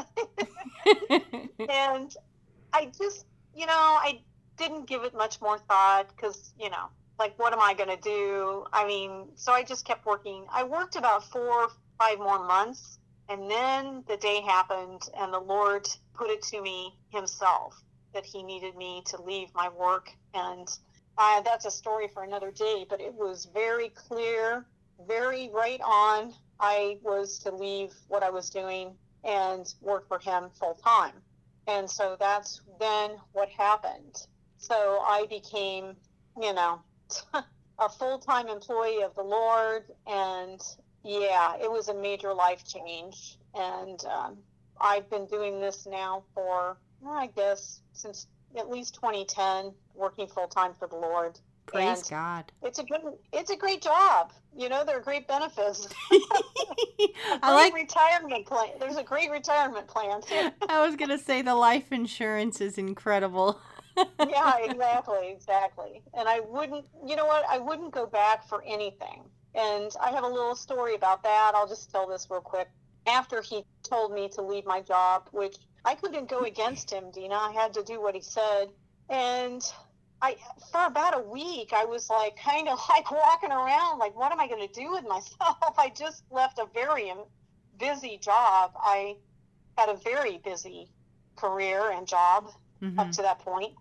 and 1.70 2.16
I 2.74 2.92
just, 2.98 3.26
you 3.58 3.66
know, 3.66 3.74
I 3.74 4.22
didn't 4.58 4.88
give 4.88 5.04
it 5.04 5.16
much 5.16 5.42
more 5.42 5.58
thought 5.58 6.16
because, 6.16 6.54
you 6.60 6.70
know, 6.70 6.90
like, 7.18 7.38
what 7.40 7.54
am 7.54 7.60
I 7.60 7.74
going 7.74 7.90
to 7.90 8.02
do? 8.02 8.66
I 8.72 8.86
mean, 8.86 9.30
so 9.36 9.52
I 9.52 9.64
just 9.64 9.84
kept 9.84 10.06
working. 10.06 10.46
I 10.54 10.64
worked 10.64 10.96
about 10.96 11.24
four, 11.24 11.70
five 11.98 12.20
more 12.20 12.46
months. 12.46 13.00
And 13.30 13.50
then 13.50 14.04
the 14.08 14.16
day 14.16 14.42
happened, 14.42 15.02
and 15.20 15.34
the 15.34 15.40
Lord 15.40 15.88
put 16.14 16.30
it 16.30 16.44
to 16.44 16.62
me 16.62 16.94
Himself 17.10 17.76
that 18.14 18.26
He 18.26 18.44
needed 18.44 18.76
me 18.78 19.02
to 19.08 19.22
leave 19.22 19.50
my 19.56 19.70
work. 19.70 20.12
And 20.36 20.68
uh, 21.18 21.42
that's 21.42 21.66
a 21.66 21.72
story 21.72 22.08
for 22.14 22.24
another 22.24 22.52
day, 22.52 22.86
but 22.88 23.02
it 23.02 23.14
was 23.14 23.50
very 23.54 23.90
clear, 23.90 24.66
very 25.08 25.50
right 25.52 25.82
on. 25.82 26.34
I 26.60 27.00
was 27.02 27.40
to 27.40 27.54
leave 27.54 27.92
what 28.08 28.24
I 28.24 28.30
was 28.30 28.50
doing 28.50 28.96
and 29.24 29.66
work 29.82 30.08
for 30.08 30.20
Him 30.20 30.50
full 30.58 30.76
time. 30.76 31.14
And 31.68 31.90
so 31.90 32.16
that's 32.20 32.62
then 32.80 33.12
what 33.34 33.50
happened. 33.50 34.16
So 34.58 35.02
I 35.06 35.26
became, 35.30 35.96
you 36.42 36.54
know, 36.54 36.82
a 37.80 37.90
full 37.90 38.20
time 38.20 38.48
employee 38.48 39.04
of 39.04 39.14
the 39.16 39.24
Lord. 39.24 39.84
And 40.08 40.62
yeah, 41.04 41.56
it 41.62 41.72
was 41.72 41.90
a 41.90 41.94
major 41.94 42.34
life 42.34 42.64
change. 42.66 43.38
And 43.54 44.04
um, 44.06 44.38
I've 44.80 45.10
been 45.10 45.26
doing 45.26 45.60
this 45.60 45.86
now 45.86 46.24
for, 46.34 46.78
I 47.06 47.28
guess, 47.28 47.82
since 47.94 48.28
at 48.58 48.70
least 48.70 48.96
2010, 48.96 49.74
working 49.94 50.28
full 50.28 50.48
time 50.48 50.74
for 50.78 50.88
the 50.88 50.96
Lord. 50.96 51.40
Praise 51.68 52.00
And 52.00 52.10
God. 52.10 52.52
It's 52.64 52.80
a 52.80 52.84
good, 52.84 53.02
it's 53.34 53.52
a 53.52 53.56
great 53.56 53.82
job. 53.82 54.32
You 54.56 54.70
know, 54.70 54.84
there 54.84 54.98
are 54.98 55.02
great 55.02 55.28
benefits. 55.28 55.88
I 56.12 57.40
Great 57.42 57.42
like 57.42 57.74
retirement 57.74 58.46
plan. 58.46 58.70
There's 58.80 58.98
a 58.98 59.04
great 59.04 59.30
retirement 59.30 59.88
plan 59.88 60.22
too. 60.22 60.50
I 60.70 60.86
was 60.86 60.96
going 60.96 61.10
to 61.10 61.18
say 61.18 61.42
the 61.42 61.56
life 61.56 61.92
insurance 61.92 62.62
is 62.62 62.78
incredible. 62.78 63.60
yeah, 63.98 64.58
exactly, 64.64 65.32
exactly. 65.32 66.02
And 66.14 66.28
I 66.28 66.40
wouldn't, 66.40 66.86
you 67.06 67.16
know 67.16 67.26
what? 67.26 67.46
I 67.50 67.60
wouldn't 67.60 67.92
go 67.92 68.06
back 68.06 68.48
for 68.48 68.64
anything. 68.66 69.24
And 69.56 69.92
I 70.02 70.12
have 70.12 70.24
a 70.24 70.28
little 70.28 70.56
story 70.56 70.96
about 70.96 71.24
that. 71.24 71.54
I'll 71.56 71.68
just 71.68 71.92
tell 71.92 72.08
this 72.08 72.28
real 72.30 72.42
quick. 72.42 72.70
After 73.08 73.42
he 73.42 73.64
told 73.84 74.14
me 74.14 74.30
to 74.30 74.42
leave 74.42 74.66
my 74.66 74.82
job, 74.82 75.30
which 75.32 75.56
I 75.86 75.96
couldn't 75.96 76.30
go 76.30 76.42
against 76.42 76.92
him, 76.92 77.12
Dina, 77.12 77.36
I 77.36 77.52
had 77.52 77.74
to 77.76 77.84
do 77.84 78.02
what 78.02 78.14
he 78.14 78.22
said. 78.22 78.68
And 79.10 79.64
I, 80.22 80.36
for 80.72 80.86
about 80.86 81.18
a 81.18 81.30
week, 81.30 81.74
I 81.76 81.86
was 81.86 82.10
like 82.10 82.38
kind 82.44 82.68
of 82.68 82.80
like 82.90 83.12
walking 83.12 83.52
around, 83.52 84.00
like, 84.00 84.16
what 84.16 84.32
am 84.32 84.40
I 84.40 84.48
going 84.48 84.68
to 84.68 84.74
do 84.74 84.92
with 84.92 85.04
myself? 85.08 85.58
I 85.78 85.92
just 85.96 86.24
left 86.32 86.60
a 86.60 86.66
very 86.74 87.10
um, 87.10 87.26
busy 87.80 88.18
job. 88.18 88.72
I 88.76 89.18
had 89.78 89.90
a 89.90 89.96
very 89.96 90.38
busy 90.38 90.90
career 91.36 91.92
and 91.92 92.08
job 92.08 92.50
Mhm. 92.84 93.00
up 93.00 93.12
to 93.14 93.22
that 93.24 93.40
point. 93.40 93.74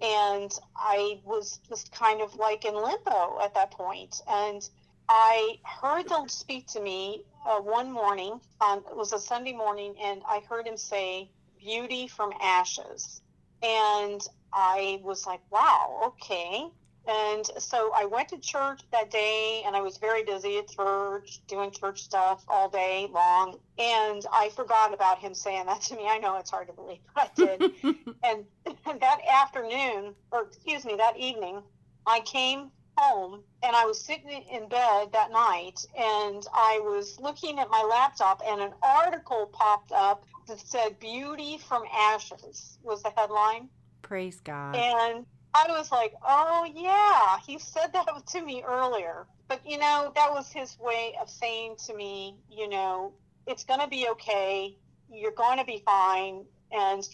And 0.00 0.52
I 0.76 1.20
was 1.24 1.58
just 1.68 1.90
kind 1.92 2.20
of 2.22 2.34
like 2.36 2.64
in 2.64 2.74
limbo 2.74 3.40
at 3.42 3.54
that 3.54 3.72
point. 3.72 4.20
And 4.28 4.68
I 5.08 5.58
heard 5.80 6.08
them 6.08 6.28
speak 6.28 6.66
to 6.68 6.80
me 6.80 7.24
uh, 7.46 7.60
one 7.60 7.90
morning. 7.90 8.40
On, 8.60 8.78
it 8.78 8.96
was 8.96 9.12
a 9.12 9.18
Sunday 9.18 9.52
morning, 9.52 9.94
and 10.00 10.22
I 10.28 10.40
heard 10.48 10.66
him 10.66 10.76
say, 10.76 11.30
Beauty 11.58 12.06
from 12.08 12.32
Ashes. 12.40 13.20
And 13.62 14.20
I 14.52 15.00
was 15.02 15.26
like, 15.26 15.40
wow, 15.50 16.00
okay. 16.06 16.68
And 17.08 17.46
so 17.58 17.90
I 17.96 18.04
went 18.04 18.28
to 18.28 18.38
church 18.38 18.82
that 18.92 19.10
day, 19.10 19.62
and 19.64 19.74
I 19.74 19.80
was 19.80 19.96
very 19.96 20.24
busy 20.24 20.58
at 20.58 20.68
church, 20.68 21.40
doing 21.46 21.70
church 21.70 22.02
stuff 22.02 22.44
all 22.48 22.68
day 22.68 23.08
long. 23.10 23.58
And 23.78 24.26
I 24.30 24.50
forgot 24.54 24.92
about 24.92 25.18
him 25.18 25.32
saying 25.32 25.66
that 25.66 25.80
to 25.82 25.96
me. 25.96 26.06
I 26.06 26.18
know 26.18 26.36
it's 26.36 26.50
hard 26.50 26.66
to 26.66 26.74
believe, 26.74 26.98
but 27.14 27.30
I 27.38 27.56
did. 27.56 27.72
and, 28.22 28.44
and 28.84 29.00
that 29.00 29.20
afternoon, 29.26 30.14
or 30.30 30.42
excuse 30.42 30.84
me, 30.84 30.96
that 30.96 31.16
evening, 31.18 31.62
I 32.06 32.20
came 32.20 32.70
home 32.98 33.42
and 33.62 33.76
I 33.76 33.84
was 33.84 34.04
sitting 34.04 34.42
in 34.52 34.68
bed 34.68 35.12
that 35.12 35.30
night 35.30 35.80
and 35.96 36.44
I 36.52 36.80
was 36.82 37.18
looking 37.20 37.58
at 37.58 37.70
my 37.70 37.82
laptop 37.88 38.42
and 38.44 38.60
an 38.60 38.72
article 38.82 39.48
popped 39.52 39.92
up 39.92 40.24
that 40.48 40.60
said 40.60 40.98
Beauty 40.98 41.58
from 41.58 41.84
Ashes 41.92 42.78
was 42.82 43.02
the 43.02 43.12
headline. 43.16 43.68
Praise 44.02 44.40
God. 44.40 44.76
And 44.76 45.26
I 45.54 45.66
was 45.68 45.90
like, 45.92 46.14
oh, 46.26 46.70
yeah, 46.74 47.38
he 47.46 47.58
said 47.58 47.92
that 47.92 48.06
to 48.26 48.42
me 48.42 48.62
earlier. 48.66 49.26
But, 49.48 49.60
you 49.64 49.78
know, 49.78 50.12
that 50.14 50.30
was 50.30 50.52
his 50.52 50.78
way 50.78 51.14
of 51.20 51.30
saying 51.30 51.76
to 51.86 51.94
me, 51.94 52.36
you 52.50 52.68
know, 52.68 53.14
it's 53.46 53.64
going 53.64 53.80
to 53.80 53.88
be 53.88 54.08
okay. 54.10 54.76
You're 55.10 55.32
going 55.32 55.58
to 55.58 55.64
be 55.64 55.82
fine. 55.86 56.44
And 56.70 57.08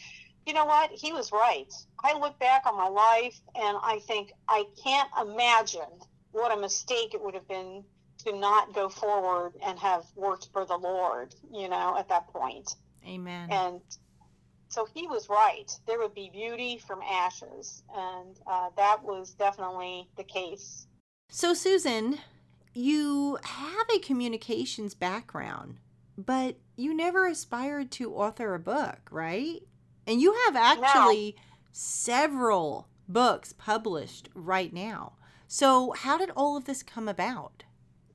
you 0.47 0.53
know 0.53 0.65
what? 0.65 0.91
He 0.91 1.13
was 1.13 1.31
right. 1.33 1.73
I 2.03 2.19
look 2.19 2.39
back 2.39 2.67
on 2.67 2.77
my 2.77 2.89
life 2.89 3.41
and 3.55 3.79
I 3.83 4.01
think 4.07 4.33
I 4.49 4.65
can't 4.83 5.09
imagine 5.21 6.01
what 6.33 6.57
a 6.57 6.61
mistake 6.61 7.15
it 7.15 7.23
would 7.23 7.35
have 7.35 7.49
been 7.49 7.85
to 8.25 8.37
not 8.37 8.75
go 8.75 8.89
forward 8.89 9.53
and 9.65 9.79
have 9.79 10.05
worked 10.17 10.49
for 10.53 10.65
the 10.65 10.77
Lord, 10.77 11.35
you 11.53 11.69
know, 11.69 11.97
at 11.97 12.09
that 12.09 12.29
point. 12.29 12.75
Amen. 13.07 13.49
And 13.51 13.81
so 14.69 14.87
he 14.93 15.07
was 15.07 15.29
right. 15.29 15.71
There 15.87 15.99
would 15.99 16.15
be 16.15 16.31
beauty 16.33 16.79
from 16.79 17.01
ashes. 17.03 17.83
And 17.95 18.37
uh, 18.47 18.71
that 18.77 19.03
was 19.03 19.35
definitely 19.35 20.09
the 20.17 20.25
case. 20.25 20.87
So, 21.29 21.55
Susan, 21.55 22.19
you 22.75 23.39
have 23.45 23.87
a 23.95 24.01
communications 24.01 24.95
background, 24.95 25.79
but 26.19 26.57
you 26.77 26.95
never 26.95 27.27
aspired 27.27 27.91
to 27.93 28.15
author 28.15 28.55
a 28.55 28.59
book, 28.59 29.09
right? 29.11 29.61
And 30.07 30.21
you 30.21 30.35
have 30.45 30.57
actually 30.57 31.37
several 31.73 32.89
books 33.09 33.53
published 33.53 34.29
right 34.35 34.73
now. 34.73 35.15
So, 35.47 35.93
how 35.93 36.19
did 36.19 36.31
all 36.31 36.57
of 36.57 36.65
this 36.65 36.83
come 36.83 37.09
about? 37.09 37.63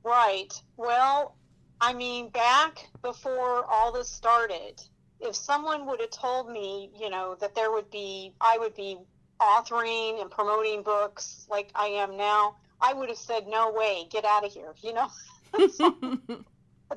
Right. 0.02 0.52
Well, 0.76 1.36
I 1.80 1.94
mean, 1.94 2.28
back 2.28 2.88
before 3.02 3.64
all 3.64 3.90
this 3.92 4.08
started, 4.08 4.82
if 5.20 5.34
someone 5.34 5.86
would 5.86 6.00
have 6.00 6.10
told 6.10 6.50
me, 6.50 6.90
you 6.98 7.08
know, 7.08 7.36
that 7.40 7.54
there 7.54 7.70
would 7.70 7.90
be, 7.90 8.34
I 8.40 8.58
would 8.58 8.74
be 8.74 8.98
authoring 9.40 10.20
and 10.20 10.30
promoting 10.30 10.82
books 10.82 11.46
like 11.48 11.70
I 11.74 11.86
am 11.86 12.16
now, 12.16 12.56
I 12.82 12.92
would 12.92 13.08
have 13.08 13.18
said, 13.18 13.46
no 13.46 13.72
way, 13.72 14.06
get 14.10 14.24
out 14.24 14.44
of 14.44 14.52
here, 14.52 14.74
you 14.82 14.92
know? 14.92 15.08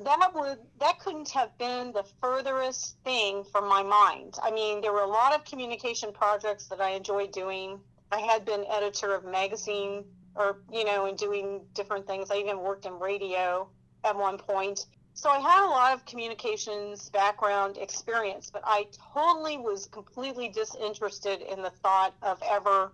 that 0.02 0.34
would 0.34 0.58
that 0.80 0.98
couldn't 1.00 1.30
have 1.30 1.56
been 1.58 1.92
the 1.92 2.04
furthest 2.20 2.96
thing 3.04 3.44
from 3.44 3.68
my 3.68 3.82
mind. 3.82 4.34
I 4.42 4.50
mean, 4.50 4.80
there 4.80 4.92
were 4.92 5.02
a 5.02 5.08
lot 5.08 5.34
of 5.34 5.44
communication 5.44 6.12
projects 6.12 6.66
that 6.68 6.80
I 6.80 6.90
enjoyed 6.90 7.32
doing. 7.32 7.80
I 8.12 8.20
had 8.20 8.44
been 8.44 8.64
editor 8.70 9.14
of 9.14 9.24
magazine 9.24 10.04
or 10.34 10.58
you 10.72 10.84
know, 10.84 11.06
and 11.06 11.16
doing 11.16 11.62
different 11.74 12.06
things. 12.06 12.30
I 12.30 12.36
even 12.36 12.58
worked 12.58 12.86
in 12.86 12.98
radio 12.98 13.68
at 14.04 14.16
one 14.16 14.38
point. 14.38 14.86
So 15.14 15.30
I 15.30 15.38
had 15.38 15.64
a 15.64 15.70
lot 15.70 15.94
of 15.94 16.04
communications 16.06 17.08
background 17.10 17.76
experience, 17.76 18.50
but 18.50 18.62
I 18.64 18.86
totally 19.14 19.58
was 19.58 19.86
completely 19.86 20.48
disinterested 20.48 21.40
in 21.40 21.62
the 21.62 21.70
thought 21.70 22.14
of 22.22 22.42
ever 22.48 22.92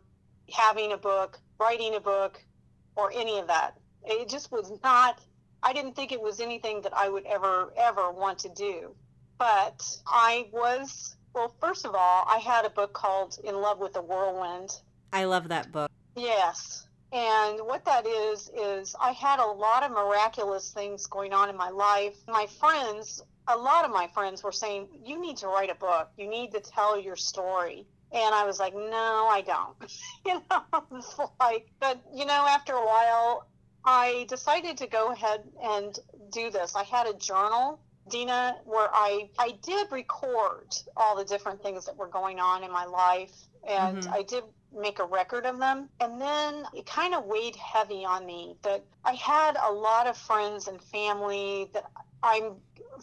having 0.53 0.93
a 0.93 0.99
book, 0.99 1.39
writing 1.59 1.95
a 1.95 2.01
book, 2.01 2.43
or 2.97 3.11
any 3.15 3.39
of 3.39 3.47
that. 3.47 3.79
It 4.05 4.29
just 4.29 4.53
was 4.53 4.73
not 4.83 5.21
I 5.63 5.73
didn't 5.73 5.95
think 5.95 6.13
it 6.13 6.21
was 6.21 6.41
anything 6.41 6.81
that 6.83 6.97
I 6.97 7.09
would 7.09 7.27
ever, 7.27 7.73
ever 7.77 8.11
want 8.11 8.39
to 8.41 8.49
do. 8.49 8.95
But 9.39 9.83
I 10.07 10.49
was, 10.53 11.17
well, 11.35 11.55
first 11.61 11.85
of 11.85 11.95
all, 11.95 12.25
I 12.27 12.39
had 12.39 12.65
a 12.65 12.71
book 12.71 12.93
called 12.93 13.39
In 13.45 13.55
Love 13.61 13.79
with 13.79 13.93
the 13.95 14.03
Whirlwind. 14.03 14.71
I 15.13 15.25
love 15.25 15.49
that 15.49 15.71
book. 15.73 15.91
Yes. 16.17 16.87
And 17.13 17.61
what 17.67 17.85
that 17.87 18.07
is, 18.07 18.49
is 18.57 18.95
I 19.01 19.13
had 19.13 19.41
a 19.41 19.47
lot 19.47 19.83
of 19.83 19.91
miraculous 19.91 20.71
things 20.73 21.07
going 21.07 21.33
on 21.33 21.49
in 21.49 21.57
my 21.57 21.71
life. 21.71 22.17
My 22.29 22.47
friends, 22.47 23.21
a 23.49 23.57
lot 23.57 23.85
of 23.85 23.91
my 23.91 24.07
friends 24.09 24.43
were 24.45 24.53
saying, 24.53 24.89
You 25.05 25.21
need 25.21 25.39
to 25.39 25.49
write 25.49 25.71
a 25.71 25.75
book, 25.75 26.11
you 26.17 26.29
need 26.29 26.53
to 26.53 26.61
tell 26.61 27.01
your 27.01 27.17
story. 27.17 27.87
And 28.13 28.35
I 28.35 28.45
was 28.45 28.61
like, 28.61 28.75
No, 28.75 29.29
I 29.31 29.43
don't. 29.45 29.93
you 30.27 30.43
know, 30.51 30.63
it's 30.93 31.19
like, 31.41 31.67
but, 31.81 32.01
you 32.15 32.27
know, 32.27 32.47
after 32.49 32.75
a 32.75 32.85
while, 32.87 33.49
I 33.85 34.27
decided 34.29 34.77
to 34.79 34.87
go 34.87 35.11
ahead 35.13 35.41
and 35.63 35.99
do 36.33 36.51
this. 36.51 36.77
I 36.77 36.85
had 36.85 37.07
a 37.09 37.15
journal, 37.15 37.81
Dina, 38.09 38.57
where 38.65 38.89
I, 38.93 39.31
I 39.39 39.53
did 39.63 39.91
record 39.91 40.75
all 40.97 41.17
the 41.17 41.25
different 41.25 41.63
things 41.63 41.87
that 41.87 41.97
were 41.97 42.09
going 42.09 42.39
on 42.39 42.63
in 42.63 42.71
my 42.71 42.85
life. 42.85 43.33
And 43.69 44.03
Mhm. 44.03 44.13
I 44.13 44.23
did 44.23 44.45
make 44.77 44.99
a 44.99 45.05
record 45.05 45.47
of 45.47 45.59
them. 45.59 45.89
And 46.01 46.21
then 46.21 46.67
it 46.75 46.87
kind 46.87 47.15
of 47.15 47.25
weighed 47.25 47.57
heavy 47.57 48.05
on 48.05 48.27
me 48.27 48.57
that 48.63 48.85
I 49.05 49.13
had 49.13 49.57
a 49.63 49.73
lot 49.73 50.07
of 50.07 50.17
friends 50.17 50.69
and 50.69 50.81
family 50.83 51.71
that 51.73 51.91
I 52.23 52.51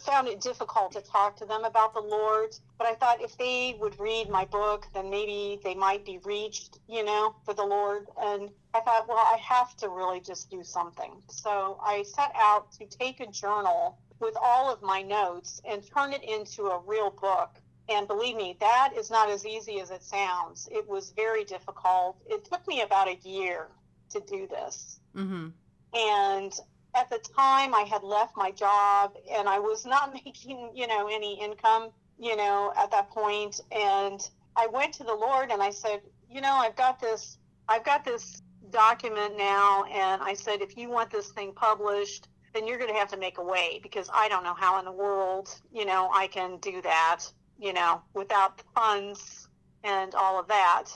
found 0.00 0.28
it 0.28 0.40
difficult 0.40 0.92
to 0.92 1.00
talk 1.00 1.36
to 1.36 1.46
them 1.46 1.64
about 1.64 1.94
the 1.94 2.00
Lord. 2.00 2.54
But 2.78 2.86
I 2.86 2.94
thought 2.94 3.20
if 3.20 3.36
they 3.36 3.76
would 3.80 3.98
read 3.98 4.28
my 4.28 4.44
book, 4.44 4.86
then 4.94 5.10
maybe 5.10 5.60
they 5.64 5.74
might 5.74 6.04
be 6.04 6.18
reached, 6.24 6.78
you 6.88 7.04
know, 7.04 7.34
for 7.44 7.54
the 7.54 7.64
Lord. 7.64 8.06
And 8.20 8.50
I 8.74 8.80
thought, 8.80 9.08
well, 9.08 9.18
I 9.18 9.38
have 9.38 9.76
to 9.78 9.88
really 9.88 10.20
just 10.20 10.50
do 10.50 10.62
something. 10.62 11.12
So 11.28 11.80
I 11.82 12.02
set 12.02 12.32
out 12.36 12.70
to 12.72 12.86
take 12.86 13.20
a 13.20 13.26
journal 13.26 13.98
with 14.20 14.36
all 14.40 14.72
of 14.72 14.82
my 14.82 15.02
notes 15.02 15.60
and 15.68 15.82
turn 15.86 16.12
it 16.12 16.22
into 16.22 16.66
a 16.66 16.80
real 16.86 17.10
book. 17.10 17.60
And 17.88 18.06
believe 18.06 18.36
me, 18.36 18.56
that 18.60 18.92
is 18.96 19.10
not 19.10 19.30
as 19.30 19.46
easy 19.46 19.80
as 19.80 19.90
it 19.90 20.02
sounds. 20.02 20.68
It 20.70 20.86
was 20.86 21.10
very 21.10 21.44
difficult. 21.44 22.18
It 22.28 22.44
took 22.44 22.66
me 22.68 22.82
about 22.82 23.08
a 23.08 23.16
year 23.26 23.68
to 24.10 24.20
do 24.20 24.46
this. 24.46 25.00
Mm-hmm. 25.16 25.48
And 25.94 26.52
at 26.94 27.08
the 27.10 27.18
time, 27.18 27.74
I 27.74 27.82
had 27.82 28.02
left 28.02 28.36
my 28.36 28.50
job 28.50 29.14
and 29.30 29.48
I 29.48 29.58
was 29.58 29.86
not 29.86 30.12
making, 30.24 30.70
you 30.74 30.86
know, 30.86 31.08
any 31.10 31.40
income, 31.40 31.90
you 32.18 32.36
know, 32.36 32.72
at 32.76 32.90
that 32.90 33.10
point. 33.10 33.60
And 33.72 34.28
I 34.56 34.66
went 34.66 34.92
to 34.94 35.04
the 35.04 35.14
Lord 35.14 35.50
and 35.50 35.62
I 35.62 35.70
said, 35.70 36.00
you 36.30 36.40
know, 36.40 36.56
I've 36.56 36.76
got 36.76 37.00
this, 37.00 37.38
I've 37.68 37.84
got 37.84 38.04
this 38.04 38.42
document 38.70 39.36
now. 39.38 39.84
And 39.84 40.22
I 40.22 40.34
said, 40.34 40.60
if 40.60 40.76
you 40.76 40.90
want 40.90 41.10
this 41.10 41.30
thing 41.30 41.52
published, 41.52 42.28
then 42.54 42.66
you're 42.66 42.78
going 42.78 42.90
to 42.90 42.98
have 42.98 43.08
to 43.08 43.16
make 43.16 43.38
a 43.38 43.42
way 43.42 43.78
because 43.82 44.10
I 44.12 44.28
don't 44.28 44.42
know 44.42 44.54
how 44.54 44.78
in 44.78 44.84
the 44.84 44.92
world, 44.92 45.54
you 45.72 45.84
know, 45.84 46.10
I 46.12 46.26
can 46.26 46.58
do 46.58 46.82
that, 46.82 47.24
you 47.58 47.72
know, 47.72 48.02
without 48.14 48.62
funds 48.74 49.48
and 49.84 50.14
all 50.14 50.38
of 50.38 50.48
that. 50.48 50.86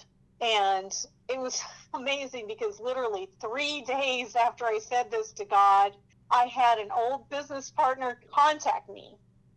And 0.40 0.92
it 1.28 1.38
was 1.38 1.62
amazing 1.94 2.46
because 2.46 2.80
literally 2.80 3.28
three 3.40 3.82
days 3.82 4.36
after 4.36 4.64
I 4.64 4.78
said 4.78 5.10
this 5.10 5.32
to 5.32 5.44
God, 5.44 5.92
I 6.30 6.46
had 6.46 6.78
an 6.78 6.88
old 6.96 7.28
business 7.28 7.70
partner 7.70 8.18
contact 8.32 8.88
me. 8.88 9.16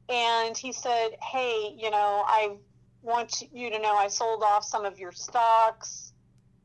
And 0.10 0.56
he 0.56 0.72
said, 0.72 1.12
Hey, 1.22 1.76
you 1.78 1.90
know, 1.90 2.24
I 2.26 2.58
want 3.02 3.44
you 3.52 3.70
to 3.70 3.80
know 3.80 3.96
I 3.96 4.08
sold 4.08 4.44
off 4.44 4.64
some 4.64 4.86
of 4.86 5.00
your 5.00 5.12
stocks 5.12 6.14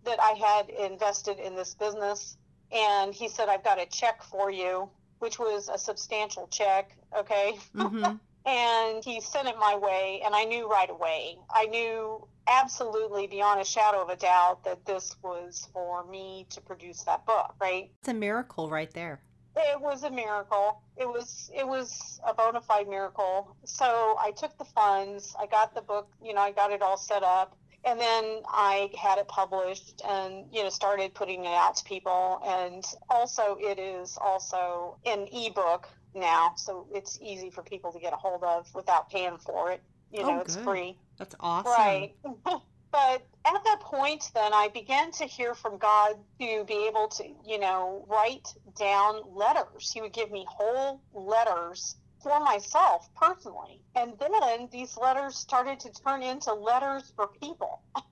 that 0.04 0.18
I 0.20 0.32
had 0.32 0.68
invested 0.70 1.38
in 1.38 1.54
this 1.54 1.74
business. 1.74 2.36
And 2.72 3.14
he 3.14 3.28
said, 3.28 3.48
I've 3.48 3.64
got 3.64 3.80
a 3.80 3.86
check 3.86 4.22
for 4.22 4.50
you 4.50 4.90
which 5.20 5.38
was 5.38 5.68
a 5.68 5.78
substantial 5.78 6.48
check. 6.48 6.96
Okay. 7.16 7.56
Mm-hmm. 7.76 8.16
and 8.46 9.04
he 9.04 9.20
sent 9.20 9.48
it 9.48 9.56
my 9.58 9.76
way, 9.76 10.22
and 10.24 10.34
I 10.34 10.44
knew 10.44 10.68
right 10.68 10.90
away. 10.90 11.38
I 11.50 11.66
knew 11.66 12.26
absolutely 12.48 13.26
beyond 13.26 13.60
a 13.60 13.64
shadow 13.64 14.02
of 14.02 14.08
a 14.08 14.16
doubt 14.16 14.64
that 14.64 14.84
this 14.84 15.16
was 15.22 15.68
for 15.72 16.04
me 16.06 16.46
to 16.50 16.60
produce 16.60 17.04
that 17.04 17.24
book, 17.26 17.54
right? 17.60 17.90
It's 18.00 18.08
a 18.08 18.14
miracle 18.14 18.68
right 18.68 18.92
there. 18.92 19.22
It 19.56 19.80
was 19.80 20.04
a 20.04 20.10
miracle. 20.10 20.80
It 20.96 21.06
was 21.06 21.50
it 21.54 21.66
was 21.66 22.20
a 22.26 22.32
bona 22.32 22.60
fide 22.60 22.88
miracle. 22.88 23.56
So 23.64 24.16
I 24.20 24.30
took 24.30 24.56
the 24.58 24.64
funds, 24.64 25.34
I 25.38 25.46
got 25.46 25.74
the 25.74 25.82
book, 25.82 26.08
you 26.22 26.34
know, 26.34 26.40
I 26.40 26.52
got 26.52 26.72
it 26.72 26.82
all 26.82 26.96
set 26.96 27.22
up 27.22 27.56
and 27.84 27.98
then 27.98 28.42
I 28.46 28.90
had 28.98 29.18
it 29.18 29.28
published 29.28 30.02
and 30.06 30.46
you 30.52 30.62
know 30.62 30.68
started 30.68 31.14
putting 31.14 31.44
it 31.44 31.54
out 31.54 31.76
to 31.76 31.84
people. 31.84 32.40
And 32.46 32.84
also 33.08 33.56
it 33.60 33.78
is 33.78 34.18
also 34.20 34.96
an 35.06 35.28
ebook 35.32 35.88
now 36.14 36.54
so 36.56 36.86
it's 36.92 37.18
easy 37.22 37.50
for 37.50 37.62
people 37.62 37.92
to 37.92 38.00
get 38.00 38.12
a 38.12 38.16
hold 38.16 38.42
of 38.42 38.72
without 38.74 39.10
paying 39.10 39.38
for 39.38 39.70
it. 39.72 39.82
You 40.12 40.22
oh, 40.22 40.26
know 40.26 40.38
oh, 40.38 40.40
it's 40.40 40.56
free. 40.56 40.96
That's 41.18 41.34
awesome. 41.40 41.72
Right. 41.72 42.14
But 42.92 43.24
at 43.46 43.62
that 43.62 43.78
point 43.82 44.32
then 44.34 44.52
I 44.52 44.66
began 44.66 45.12
to 45.12 45.24
hear 45.24 45.54
from 45.54 45.78
God 45.78 46.16
to 46.40 46.64
be 46.64 46.88
able 46.88 47.06
to 47.06 47.24
you 47.46 47.60
know 47.60 48.04
write 48.08 48.52
down 48.76 49.22
letters. 49.32 49.92
He 49.92 50.00
would 50.00 50.12
give 50.12 50.32
me 50.32 50.44
whole 50.48 51.00
letters 51.14 51.94
for 52.22 52.38
myself 52.40 53.08
personally. 53.14 53.80
And 53.94 54.12
then 54.18 54.68
these 54.70 54.96
letters 54.96 55.36
started 55.36 55.80
to 55.80 55.92
turn 55.92 56.22
into 56.22 56.52
letters 56.52 57.12
for 57.16 57.28
people. 57.28 57.82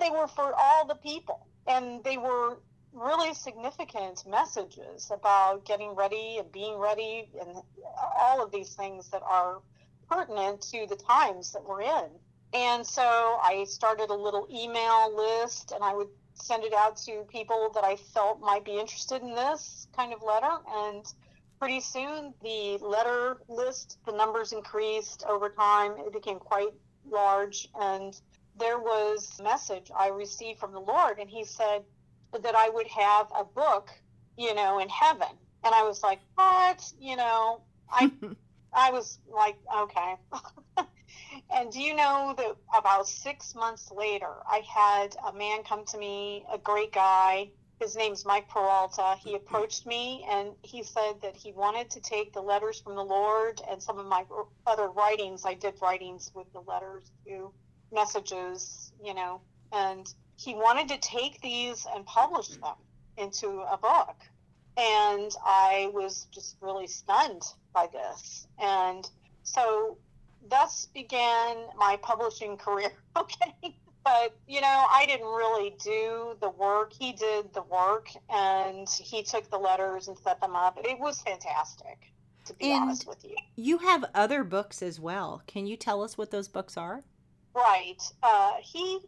they 0.00 0.10
were 0.10 0.28
for 0.28 0.52
all 0.54 0.86
the 0.86 0.96
people. 0.96 1.46
And 1.66 2.02
they 2.04 2.18
were 2.18 2.58
really 2.92 3.34
significant 3.34 4.24
messages 4.26 5.10
about 5.10 5.64
getting 5.64 5.94
ready 5.94 6.38
and 6.38 6.50
being 6.50 6.78
ready 6.78 7.28
and 7.40 7.56
all 8.18 8.42
of 8.42 8.50
these 8.50 8.74
things 8.74 9.10
that 9.10 9.22
are 9.22 9.58
pertinent 10.08 10.62
to 10.62 10.86
the 10.88 10.96
times 10.96 11.52
that 11.52 11.64
we're 11.64 11.82
in. 11.82 12.08
And 12.54 12.86
so 12.86 13.02
I 13.02 13.64
started 13.68 14.10
a 14.10 14.14
little 14.14 14.48
email 14.50 15.14
list 15.14 15.72
and 15.72 15.84
I 15.84 15.94
would 15.94 16.08
send 16.34 16.64
it 16.64 16.72
out 16.72 16.96
to 16.96 17.24
people 17.28 17.70
that 17.74 17.84
I 17.84 17.96
felt 17.96 18.40
might 18.40 18.64
be 18.64 18.78
interested 18.78 19.22
in 19.22 19.34
this 19.34 19.86
kind 19.94 20.14
of 20.14 20.22
letter. 20.22 20.56
And 20.68 21.04
pretty 21.58 21.80
soon 21.80 22.34
the 22.42 22.78
letter 22.80 23.38
list, 23.48 23.98
the 24.06 24.12
numbers 24.12 24.52
increased 24.52 25.24
over 25.28 25.48
time. 25.48 25.94
It 25.98 26.12
became 26.12 26.38
quite 26.38 26.72
large. 27.10 27.68
And 27.80 28.18
there 28.58 28.78
was 28.78 29.38
a 29.38 29.42
message 29.42 29.90
I 29.96 30.08
received 30.08 30.60
from 30.60 30.72
the 30.72 30.80
Lord, 30.80 31.18
and 31.18 31.28
He 31.28 31.44
said 31.44 31.84
that 32.32 32.54
I 32.54 32.68
would 32.68 32.88
have 32.88 33.28
a 33.36 33.44
book, 33.44 33.90
you 34.36 34.54
know, 34.54 34.78
in 34.78 34.88
heaven. 34.88 35.28
And 35.64 35.74
I 35.74 35.82
was 35.82 36.02
like, 36.02 36.20
what? 36.34 36.92
You 37.00 37.16
know, 37.16 37.62
I. 37.90 38.10
I 38.72 38.90
was 38.90 39.18
like, 39.32 39.56
okay. 39.74 40.16
and 41.50 41.72
do 41.72 41.80
you 41.80 41.94
know 41.94 42.34
that 42.36 42.56
about 42.76 43.08
six 43.08 43.54
months 43.54 43.90
later, 43.90 44.32
I 44.46 44.62
had 44.68 45.16
a 45.26 45.32
man 45.32 45.62
come 45.62 45.84
to 45.86 45.98
me, 45.98 46.44
a 46.52 46.58
great 46.58 46.92
guy, 46.92 47.50
his 47.80 47.96
name's 47.96 48.24
Mike 48.24 48.48
Peralta. 48.48 49.16
He 49.22 49.34
approached 49.34 49.86
me 49.86 50.26
and 50.28 50.50
he 50.62 50.82
said 50.82 51.14
that 51.22 51.36
he 51.36 51.52
wanted 51.52 51.90
to 51.90 52.00
take 52.00 52.32
the 52.32 52.40
letters 52.40 52.80
from 52.80 52.96
the 52.96 53.04
Lord 53.04 53.60
and 53.70 53.82
some 53.82 53.98
of 53.98 54.06
my 54.06 54.24
other 54.66 54.88
writings. 54.88 55.44
I 55.46 55.54
did 55.54 55.74
writings 55.80 56.30
with 56.34 56.52
the 56.52 56.60
letters 56.60 57.10
to 57.26 57.52
messages, 57.92 58.92
you 59.02 59.14
know, 59.14 59.40
and 59.72 60.12
he 60.36 60.54
wanted 60.54 60.88
to 60.88 60.98
take 60.98 61.40
these 61.40 61.86
and 61.94 62.04
publish 62.04 62.48
them 62.48 62.76
into 63.16 63.60
a 63.60 63.76
book. 63.76 64.16
And 64.76 65.30
I 65.44 65.90
was 65.92 66.26
just 66.32 66.56
really 66.60 66.86
stunned 66.86 67.42
by 67.72 67.88
this. 67.92 68.46
And 68.60 69.08
so 69.42 69.98
thus 70.48 70.88
began 70.94 71.56
my 71.76 71.96
publishing 72.02 72.56
career. 72.58 72.92
Okay 73.16 73.76
but 74.04 74.36
you 74.46 74.60
know 74.60 74.86
i 74.92 75.04
didn't 75.06 75.26
really 75.26 75.74
do 75.82 76.36
the 76.40 76.50
work. 76.50 76.92
He 76.92 77.12
did 77.12 77.52
the 77.52 77.62
work 77.62 78.08
and 78.30 78.88
he 78.88 79.22
took 79.22 79.50
the 79.50 79.58
letters 79.58 80.08
and 80.08 80.16
set 80.18 80.40
them 80.40 80.54
up. 80.54 80.78
It 80.82 80.98
was 80.98 81.20
fantastic 81.20 82.12
to 82.46 82.54
be 82.54 82.70
and 82.70 82.84
honest 82.84 83.06
with 83.06 83.24
you. 83.24 83.36
you 83.56 83.78
have 83.78 84.04
other 84.14 84.44
books 84.44 84.82
as 84.82 84.98
well. 85.00 85.42
Can 85.46 85.66
you 85.66 85.76
tell 85.76 86.02
us 86.02 86.16
what 86.16 86.30
those 86.30 86.48
books 86.48 86.76
are? 86.76 87.02
Right. 87.54 88.00
Uh, 88.22 88.52
he 88.62 89.00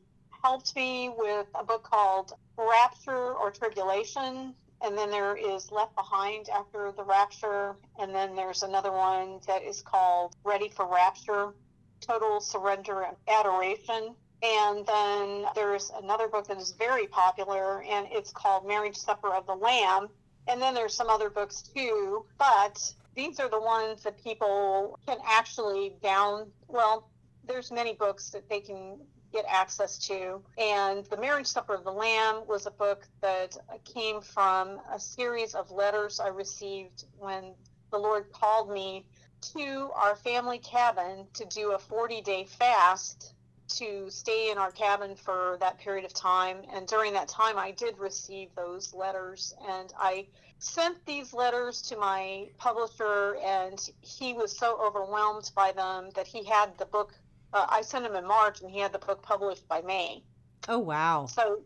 helped 0.42 0.74
me 0.74 1.10
with 1.16 1.46
a 1.54 1.64
book 1.64 1.82
called 1.84 2.32
rapture 2.56 3.34
or 3.34 3.50
tribulation 3.50 4.54
and 4.82 4.96
then 4.96 5.10
there 5.10 5.36
is 5.36 5.70
left 5.70 5.94
behind 5.94 6.48
after 6.48 6.92
the 6.96 7.04
rapture 7.04 7.76
and 7.98 8.14
then 8.14 8.34
there's 8.34 8.62
another 8.62 8.92
one 8.92 9.38
that 9.46 9.62
is 9.62 9.82
called 9.82 10.34
ready 10.44 10.68
for 10.68 10.86
rapture 10.86 11.52
total 12.00 12.40
surrender 12.40 13.02
and 13.02 13.16
adoration 13.28 14.14
and 14.42 14.86
then 14.86 15.46
there's 15.54 15.90
another 16.02 16.28
book 16.28 16.46
that 16.48 16.58
is 16.58 16.72
very 16.72 17.06
popular, 17.06 17.82
and 17.82 18.06
it's 18.10 18.32
called 18.32 18.66
Marriage 18.66 18.96
Supper 18.96 19.34
of 19.34 19.46
the 19.46 19.54
Lamb. 19.54 20.08
And 20.48 20.60
then 20.60 20.74
there's 20.74 20.94
some 20.94 21.10
other 21.10 21.28
books 21.28 21.62
too, 21.62 22.24
but 22.38 22.94
these 23.14 23.38
are 23.38 23.48
the 23.48 23.60
ones 23.60 24.02
that 24.02 24.22
people 24.22 24.98
can 25.06 25.18
actually 25.26 25.94
down. 26.02 26.50
Well, 26.68 27.10
there's 27.46 27.70
many 27.70 27.94
books 27.94 28.30
that 28.30 28.48
they 28.48 28.60
can 28.60 28.98
get 29.32 29.44
access 29.48 29.98
to. 30.08 30.42
And 30.58 31.04
The 31.06 31.16
Marriage 31.16 31.46
Supper 31.46 31.74
of 31.74 31.84
the 31.84 31.92
Lamb 31.92 32.42
was 32.48 32.66
a 32.66 32.70
book 32.70 33.06
that 33.20 33.56
came 33.84 34.20
from 34.20 34.80
a 34.92 34.98
series 34.98 35.54
of 35.54 35.70
letters 35.70 36.18
I 36.18 36.28
received 36.28 37.04
when 37.18 37.54
the 37.90 37.98
Lord 37.98 38.32
called 38.32 38.70
me 38.70 39.06
to 39.54 39.90
our 39.94 40.16
family 40.16 40.58
cabin 40.58 41.26
to 41.34 41.44
do 41.44 41.72
a 41.72 41.78
40 41.78 42.22
day 42.22 42.44
fast 42.44 43.34
to 43.78 44.10
stay 44.10 44.50
in 44.50 44.58
our 44.58 44.70
cabin 44.70 45.14
for 45.14 45.56
that 45.60 45.78
period 45.78 46.04
of 46.04 46.12
time. 46.12 46.58
And 46.72 46.86
during 46.86 47.12
that 47.14 47.28
time, 47.28 47.58
I 47.58 47.70
did 47.70 47.98
receive 47.98 48.48
those 48.54 48.94
letters. 48.94 49.54
And 49.68 49.92
I 49.98 50.26
sent 50.58 51.04
these 51.06 51.32
letters 51.32 51.82
to 51.82 51.96
my 51.96 52.48
publisher, 52.58 53.36
and 53.44 53.90
he 54.00 54.34
was 54.34 54.56
so 54.56 54.78
overwhelmed 54.84 55.50
by 55.54 55.72
them 55.72 56.10
that 56.14 56.26
he 56.26 56.44
had 56.44 56.76
the 56.78 56.86
book. 56.86 57.14
Uh, 57.52 57.66
I 57.68 57.82
sent 57.82 58.04
him 58.04 58.14
in 58.14 58.26
March, 58.26 58.60
and 58.60 58.70
he 58.70 58.78
had 58.78 58.92
the 58.92 58.98
book 58.98 59.22
published 59.22 59.66
by 59.68 59.80
May. 59.82 60.22
Oh, 60.68 60.78
wow. 60.78 61.26
So, 61.26 61.62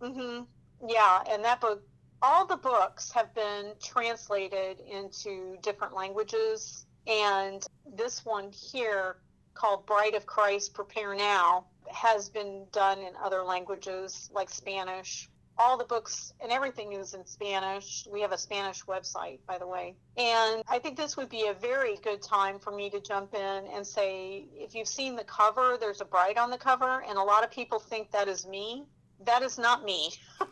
mm-hmm, 0.00 0.44
yeah. 0.86 1.22
And 1.30 1.44
that 1.44 1.60
book, 1.60 1.82
all 2.22 2.46
the 2.46 2.56
books 2.56 3.10
have 3.12 3.34
been 3.34 3.72
translated 3.82 4.80
into 4.80 5.56
different 5.62 5.94
languages. 5.94 6.86
And 7.06 7.64
this 7.94 8.24
one 8.24 8.50
here 8.52 9.16
called 9.56 9.86
Bride 9.86 10.14
of 10.14 10.26
Christ 10.26 10.74
Prepare 10.74 11.14
Now 11.14 11.66
has 11.90 12.28
been 12.28 12.66
done 12.72 12.98
in 13.00 13.12
other 13.22 13.42
languages 13.42 14.30
like 14.32 14.50
Spanish. 14.50 15.28
All 15.58 15.78
the 15.78 15.84
books 15.84 16.34
and 16.42 16.52
everything 16.52 16.92
is 16.92 17.14
in 17.14 17.24
Spanish. 17.24 18.06
We 18.10 18.20
have 18.20 18.32
a 18.32 18.38
Spanish 18.38 18.84
website, 18.84 19.38
by 19.46 19.56
the 19.56 19.66
way. 19.66 19.94
And 20.18 20.62
I 20.68 20.78
think 20.78 20.98
this 20.98 21.16
would 21.16 21.30
be 21.30 21.46
a 21.46 21.54
very 21.54 21.96
good 22.04 22.20
time 22.20 22.58
for 22.58 22.70
me 22.70 22.90
to 22.90 23.00
jump 23.00 23.34
in 23.34 23.66
and 23.74 23.86
say 23.86 24.44
if 24.52 24.74
you've 24.74 24.88
seen 24.88 25.16
the 25.16 25.24
cover, 25.24 25.78
there's 25.80 26.02
a 26.02 26.04
bride 26.04 26.36
on 26.36 26.50
the 26.50 26.58
cover, 26.58 27.02
and 27.08 27.16
a 27.16 27.22
lot 27.22 27.42
of 27.42 27.50
people 27.50 27.78
think 27.78 28.10
that 28.10 28.28
is 28.28 28.46
me. 28.46 28.84
That 29.24 29.42
is 29.42 29.56
not 29.56 29.82
me. 29.82 30.12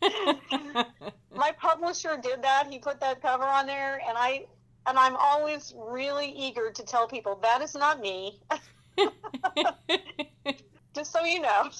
My 1.34 1.52
publisher 1.52 2.18
did 2.22 2.42
that. 2.42 2.68
He 2.70 2.78
put 2.78 3.00
that 3.00 3.20
cover 3.20 3.44
on 3.44 3.66
there, 3.66 4.00
and 4.08 4.16
I 4.16 4.46
and 4.86 4.98
I'm 4.98 5.16
always 5.16 5.74
really 5.76 6.30
eager 6.30 6.70
to 6.70 6.82
tell 6.84 7.06
people 7.06 7.38
that 7.42 7.62
is 7.62 7.74
not 7.74 8.00
me. 8.00 8.40
Just 10.94 11.12
so 11.12 11.24
you 11.24 11.40
know. 11.40 11.70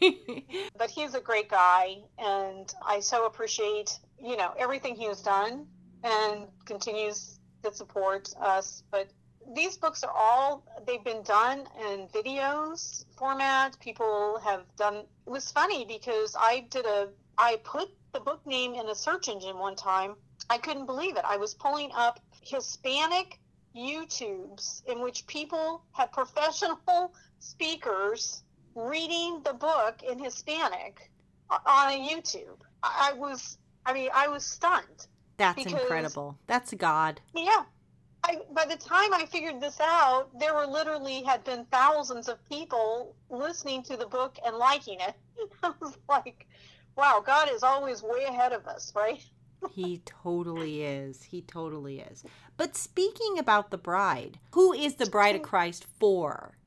but 0.78 0.90
he's 0.90 1.14
a 1.14 1.20
great 1.20 1.48
guy, 1.48 1.96
and 2.18 2.72
I 2.86 3.00
so 3.00 3.26
appreciate, 3.26 3.98
you 4.22 4.36
know, 4.36 4.52
everything 4.58 4.94
he 4.94 5.04
has 5.06 5.22
done 5.22 5.66
and 6.04 6.46
continues 6.64 7.38
to 7.64 7.72
support 7.72 8.32
us. 8.40 8.82
But 8.90 9.10
these 9.54 9.76
books 9.76 10.02
are 10.04 10.12
all 10.14 10.64
they've 10.86 11.02
been 11.04 11.22
done 11.22 11.64
in 11.90 12.08
videos 12.08 13.04
format. 13.16 13.78
People 13.80 14.40
have 14.44 14.64
done. 14.76 14.96
It 14.96 15.30
was 15.30 15.50
funny 15.50 15.84
because 15.84 16.36
I 16.38 16.66
did 16.70 16.86
a 16.86 17.08
I 17.38 17.56
put 17.64 17.88
the 18.12 18.20
book 18.20 18.46
name 18.46 18.74
in 18.74 18.88
a 18.88 18.94
search 18.94 19.28
engine 19.28 19.58
one 19.58 19.76
time. 19.76 20.16
I 20.52 20.58
couldn't 20.58 20.84
believe 20.84 21.16
it. 21.16 21.24
I 21.26 21.38
was 21.38 21.54
pulling 21.54 21.90
up 21.94 22.20
Hispanic 22.42 23.38
YouTubes 23.74 24.84
in 24.84 25.00
which 25.00 25.26
people 25.26 25.82
have 25.92 26.12
professional 26.12 27.14
speakers 27.38 28.42
reading 28.74 29.40
the 29.46 29.54
book 29.54 30.02
in 30.02 30.18
Hispanic 30.18 31.10
on 31.48 31.92
a 31.92 32.06
YouTube. 32.06 32.58
I 32.82 33.14
was, 33.16 33.56
I 33.86 33.94
mean, 33.94 34.10
I 34.12 34.28
was 34.28 34.44
stunned. 34.44 35.06
That's 35.38 35.56
because, 35.56 35.80
incredible. 35.80 36.36
That's 36.46 36.74
God. 36.74 37.22
Yeah. 37.34 37.62
I, 38.22 38.40
by 38.52 38.66
the 38.66 38.76
time 38.76 39.14
I 39.14 39.24
figured 39.24 39.58
this 39.58 39.80
out, 39.80 40.38
there 40.38 40.52
were 40.52 40.66
literally 40.66 41.22
had 41.22 41.44
been 41.44 41.64
thousands 41.72 42.28
of 42.28 42.46
people 42.46 43.16
listening 43.30 43.82
to 43.84 43.96
the 43.96 44.06
book 44.06 44.38
and 44.44 44.56
liking 44.56 45.00
it. 45.00 45.14
I 45.62 45.72
was 45.80 45.96
like, 46.10 46.46
wow, 46.94 47.22
God 47.24 47.48
is 47.50 47.62
always 47.62 48.02
way 48.02 48.24
ahead 48.24 48.52
of 48.52 48.66
us, 48.66 48.92
right? 48.94 49.24
He 49.70 50.02
totally 50.04 50.82
is. 50.82 51.22
He 51.22 51.42
totally 51.42 52.00
is. 52.00 52.24
But 52.56 52.76
speaking 52.76 53.38
about 53.38 53.70
the 53.70 53.78
bride, 53.78 54.38
who 54.52 54.72
is 54.72 54.94
the 54.96 55.06
bride 55.06 55.36
of 55.36 55.42
Christ 55.42 55.86
for? 55.98 56.58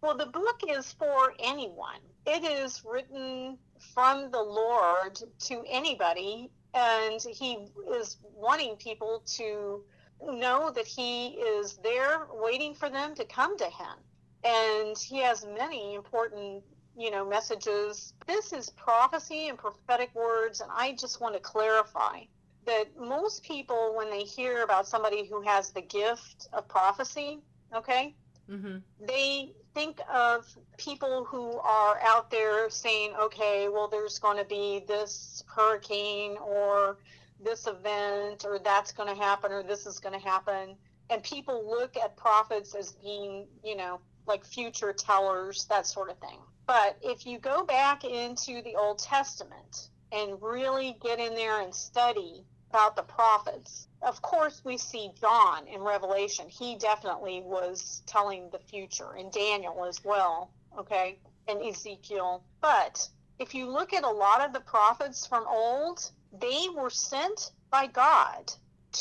Well, 0.00 0.16
the 0.16 0.26
book 0.26 0.60
is 0.68 0.92
for 0.92 1.34
anyone. 1.38 2.00
It 2.26 2.44
is 2.44 2.82
written 2.84 3.58
from 3.94 4.30
the 4.30 4.42
Lord 4.42 5.18
to 5.40 5.64
anybody, 5.68 6.50
and 6.74 7.20
He 7.22 7.58
is 7.90 8.18
wanting 8.34 8.76
people 8.76 9.22
to 9.36 9.82
know 10.22 10.70
that 10.70 10.86
He 10.86 11.28
is 11.28 11.76
there 11.78 12.26
waiting 12.30 12.74
for 12.74 12.88
them 12.88 13.14
to 13.14 13.24
come 13.24 13.56
to 13.58 13.64
Him. 13.64 13.96
And 14.44 14.96
He 14.98 15.18
has 15.18 15.46
many 15.46 15.94
important 15.94 16.62
you 16.96 17.10
know 17.10 17.28
messages 17.28 18.14
this 18.26 18.52
is 18.52 18.70
prophecy 18.70 19.48
and 19.48 19.58
prophetic 19.58 20.14
words 20.14 20.60
and 20.60 20.70
i 20.72 20.92
just 20.92 21.20
want 21.20 21.34
to 21.34 21.40
clarify 21.40 22.20
that 22.66 22.98
most 22.98 23.42
people, 23.42 23.94
when 23.96 24.10
they 24.10 24.22
hear 24.22 24.62
about 24.62 24.86
somebody 24.86 25.26
who 25.26 25.42
has 25.42 25.70
the 25.70 25.82
gift 25.82 26.48
of 26.52 26.66
prophecy, 26.68 27.40
okay, 27.74 28.14
mm-hmm. 28.50 28.78
they 29.06 29.52
think 29.74 30.00
of 30.12 30.46
people 30.78 31.24
who 31.24 31.58
are 31.58 31.98
out 32.02 32.30
there 32.30 32.70
saying, 32.70 33.12
okay, 33.20 33.68
well, 33.68 33.88
there's 33.88 34.18
going 34.18 34.38
to 34.38 34.44
be 34.44 34.84
this 34.86 35.42
hurricane 35.46 36.36
or 36.38 36.98
this 37.42 37.66
event 37.66 38.44
or 38.44 38.58
that's 38.58 38.92
going 38.92 39.08
to 39.14 39.20
happen 39.20 39.52
or 39.52 39.62
this 39.62 39.86
is 39.86 39.98
going 39.98 40.18
to 40.18 40.24
happen. 40.24 40.76
And 41.10 41.22
people 41.22 41.68
look 41.68 41.96
at 41.96 42.16
prophets 42.16 42.74
as 42.74 42.92
being, 42.92 43.46
you 43.62 43.76
know, 43.76 44.00
like 44.26 44.44
future 44.44 44.92
tellers, 44.92 45.66
that 45.66 45.86
sort 45.86 46.10
of 46.10 46.18
thing. 46.18 46.38
But 46.66 46.96
if 47.02 47.26
you 47.26 47.38
go 47.38 47.64
back 47.64 48.04
into 48.04 48.62
the 48.62 48.74
Old 48.76 48.98
Testament 48.98 49.90
and 50.12 50.40
really 50.40 50.96
get 51.02 51.18
in 51.18 51.34
there 51.34 51.60
and 51.60 51.74
study 51.74 52.44
about 52.74 52.96
the 52.96 53.02
prophets. 53.04 53.86
Of 54.02 54.20
course, 54.20 54.62
we 54.64 54.78
see 54.78 55.12
John 55.20 55.68
in 55.68 55.80
Revelation. 55.80 56.48
He 56.48 56.74
definitely 56.74 57.40
was 57.40 58.02
telling 58.04 58.50
the 58.50 58.58
future, 58.58 59.12
and 59.16 59.30
Daniel 59.30 59.84
as 59.84 60.04
well, 60.04 60.50
okay, 60.76 61.20
and 61.46 61.62
Ezekiel. 61.62 62.42
But 62.60 63.08
if 63.38 63.54
you 63.54 63.70
look 63.70 63.92
at 63.92 64.02
a 64.02 64.10
lot 64.10 64.44
of 64.44 64.52
the 64.52 64.58
prophets 64.58 65.24
from 65.24 65.46
old, 65.46 66.10
they 66.36 66.66
were 66.74 66.90
sent 66.90 67.52
by 67.70 67.86
God 67.86 68.52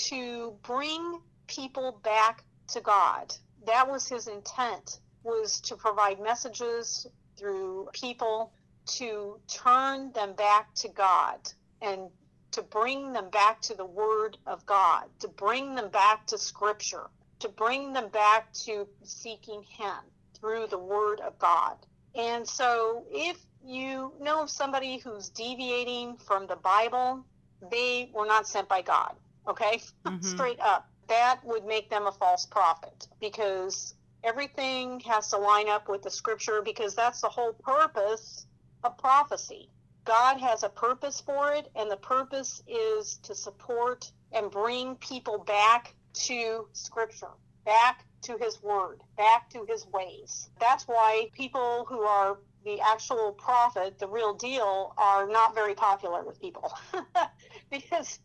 to 0.10 0.54
bring 0.62 1.20
people 1.48 2.00
back 2.04 2.44
to 2.74 2.80
God. 2.80 3.34
That 3.66 3.90
was 3.90 4.08
his 4.08 4.28
intent 4.28 5.00
was 5.24 5.60
to 5.62 5.76
provide 5.76 6.20
messages 6.20 7.08
through 7.40 7.88
people 7.92 8.54
to 8.86 9.40
turn 9.48 10.12
them 10.12 10.34
back 10.34 10.76
to 10.76 10.90
God 10.90 11.40
and 11.82 12.12
to 12.54 12.62
bring 12.62 13.14
them 13.14 13.30
back 13.30 13.62
to 13.62 13.76
the 13.76 13.86
Word 13.86 14.38
of 14.48 14.66
God, 14.66 15.06
to 15.20 15.28
bring 15.28 15.76
them 15.76 15.90
back 15.90 16.26
to 16.28 16.38
Scripture, 16.38 17.10
to 17.40 17.50
bring 17.50 17.94
them 17.94 18.10
back 18.10 18.52
to 18.66 18.88
seeking 19.04 19.64
Him 19.64 19.98
through 20.40 20.68
the 20.68 20.78
Word 20.78 21.20
of 21.20 21.38
God. 21.40 21.78
And 22.16 22.48
so, 22.48 23.06
if 23.12 23.38
you 23.66 24.14
know 24.20 24.44
of 24.44 24.50
somebody 24.50 24.98
who's 24.98 25.30
deviating 25.30 26.18
from 26.18 26.48
the 26.48 26.56
Bible, 26.58 27.26
they 27.72 28.12
were 28.14 28.26
not 28.26 28.48
sent 28.48 28.68
by 28.70 28.82
God, 28.82 29.16
okay? 29.48 29.82
Mm-hmm. 30.06 30.28
Straight 30.28 30.60
up. 30.60 30.88
That 31.08 31.40
would 31.44 31.66
make 31.66 31.90
them 31.90 32.08
a 32.08 32.12
false 32.12 32.46
prophet 32.46 33.08
because 33.20 33.96
everything 34.24 35.00
has 35.02 35.30
to 35.30 35.38
line 35.38 35.70
up 35.70 35.90
with 35.90 36.02
the 36.02 36.10
scripture 36.12 36.62
because 36.64 36.96
that's 36.96 37.22
the 37.22 37.30
whole 37.30 37.54
purpose 37.54 38.46
of 38.84 38.98
prophecy. 38.98 39.70
God 40.06 40.40
has 40.40 40.64
a 40.64 40.70
purpose 40.70 41.22
for 41.22 41.54
it, 41.54 41.70
and 41.76 41.90
the 41.90 41.98
purpose 41.98 42.62
is 42.68 43.18
to 43.24 43.36
support 43.36 44.12
and 44.32 44.52
bring 44.52 44.96
people 44.96 45.38
back 45.38 45.96
to 46.14 46.68
Scripture, 46.74 47.32
back 47.66 48.06
to 48.24 48.38
His 48.38 48.62
Word, 48.62 49.02
back 49.18 49.50
to 49.52 49.66
His 49.68 49.86
ways. 49.88 50.50
That's 50.60 50.88
why 50.88 51.30
people 51.34 51.86
who 51.88 52.02
are 52.02 52.38
the 52.66 52.80
actual 52.82 53.34
prophet, 53.34 54.00
the 54.00 54.08
real 54.08 54.34
deal, 54.34 54.94
are 54.98 55.28
not 55.28 55.56
very 55.56 55.76
popular 55.76 56.24
with 56.24 56.40
people. 56.42 56.74
because 57.72 58.20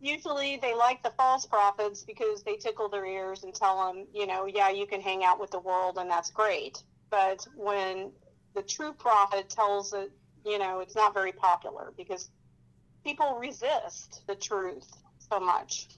usually 0.00 0.58
they 0.60 0.74
like 0.74 1.02
the 1.02 1.12
false 1.16 1.46
prophets 1.46 2.02
because 2.02 2.42
they 2.42 2.56
tickle 2.56 2.88
their 2.88 3.06
ears 3.06 3.44
and 3.44 3.54
tell 3.54 3.86
them, 3.86 4.06
you 4.12 4.26
know, 4.26 4.46
yeah, 4.46 4.70
you 4.70 4.86
can 4.86 5.00
hang 5.00 5.24
out 5.24 5.40
with 5.40 5.50
the 5.50 5.60
world 5.60 5.98
and 5.98 6.10
that's 6.10 6.30
great. 6.30 6.82
But 7.10 7.46
when 7.56 8.12
the 8.54 8.62
true 8.62 8.92
prophet 8.92 9.48
tells 9.48 9.92
it 9.92 10.10
you 10.44 10.58
know, 10.58 10.80
it's 10.80 10.96
not 10.96 11.14
very 11.14 11.32
popular 11.32 11.92
because 11.96 12.30
people 13.04 13.36
resist 13.38 14.22
the 14.26 14.34
truth 14.34 14.90
so 15.18 15.40
much. 15.40 15.88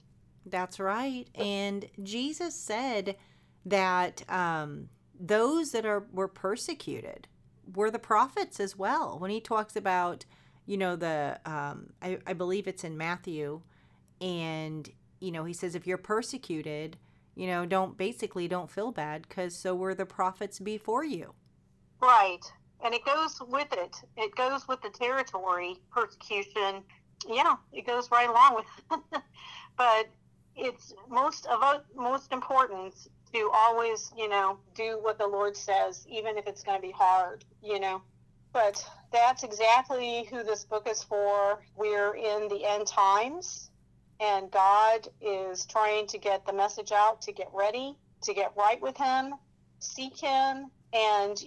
That's 0.45 0.79
right. 0.79 1.27
And 1.35 1.87
Jesus 2.03 2.55
said 2.55 3.15
that 3.65 4.29
um, 4.29 4.89
those 5.19 5.71
that 5.71 5.85
are 5.85 6.05
were 6.11 6.27
persecuted 6.27 7.27
were 7.73 7.89
the 7.89 7.99
prophets 7.99 8.59
as 8.59 8.77
well. 8.77 9.17
When 9.17 9.31
he 9.31 9.41
talks 9.41 9.75
about, 9.75 10.25
you 10.65 10.77
know, 10.77 10.95
the 10.95 11.39
um, 11.45 11.89
I, 12.01 12.19
I 12.27 12.33
believe 12.33 12.67
it's 12.67 12.83
in 12.83 12.97
Matthew, 12.97 13.61
and 14.21 14.87
you 15.19 15.31
know, 15.31 15.45
he 15.45 15.53
says 15.53 15.73
if 15.73 15.87
you're 15.87 15.97
persecuted, 15.97 16.97
you 17.33 17.47
know, 17.47 17.65
don't 17.65 17.97
basically 17.97 18.47
don't 18.47 18.69
feel 18.69 18.91
bad 18.91 19.27
because 19.27 19.55
so 19.55 19.73
were 19.73 19.95
the 19.95 20.05
prophets 20.05 20.59
before 20.59 21.03
you. 21.03 21.33
Right 21.99 22.41
and 22.85 22.93
it 22.93 23.03
goes 23.03 23.41
with 23.47 23.73
it. 23.73 23.97
It 24.15 24.35
goes 24.35 24.67
with 24.67 24.81
the 24.83 24.91
territory 24.91 25.77
persecution. 25.91 26.83
Yeah, 27.27 27.55
it 27.73 27.87
goes 27.87 28.11
right 28.11 28.29
along 28.29 28.55
with. 28.57 28.65
It. 28.91 29.21
but 29.77 30.07
it's 30.55 30.93
most 31.09 31.47
of 31.47 31.81
most 31.95 32.31
important 32.31 32.93
to 33.33 33.49
always, 33.53 34.13
you 34.15 34.29
know, 34.29 34.59
do 34.75 34.99
what 35.01 35.17
the 35.17 35.25
Lord 35.25 35.57
says, 35.57 36.05
even 36.07 36.37
if 36.37 36.45
it's 36.45 36.61
going 36.61 36.79
to 36.79 36.87
be 36.87 36.93
hard, 36.93 37.43
you 37.63 37.79
know. 37.79 38.03
But 38.53 38.85
that's 39.11 39.43
exactly 39.43 40.27
who 40.29 40.43
this 40.43 40.63
book 40.63 40.87
is 40.87 41.03
for. 41.03 41.63
We're 41.75 42.15
in 42.15 42.47
the 42.49 42.63
end 42.65 42.85
times, 42.85 43.71
and 44.19 44.51
God 44.51 45.07
is 45.19 45.65
trying 45.65 46.05
to 46.07 46.19
get 46.19 46.45
the 46.45 46.53
message 46.53 46.91
out 46.91 47.23
to 47.23 47.31
get 47.31 47.49
ready, 47.51 47.97
to 48.21 48.33
get 48.35 48.53
right 48.55 48.79
with 48.79 48.95
Him, 48.95 49.33
seek 49.79 50.19
Him, 50.19 50.69
and 50.93 51.43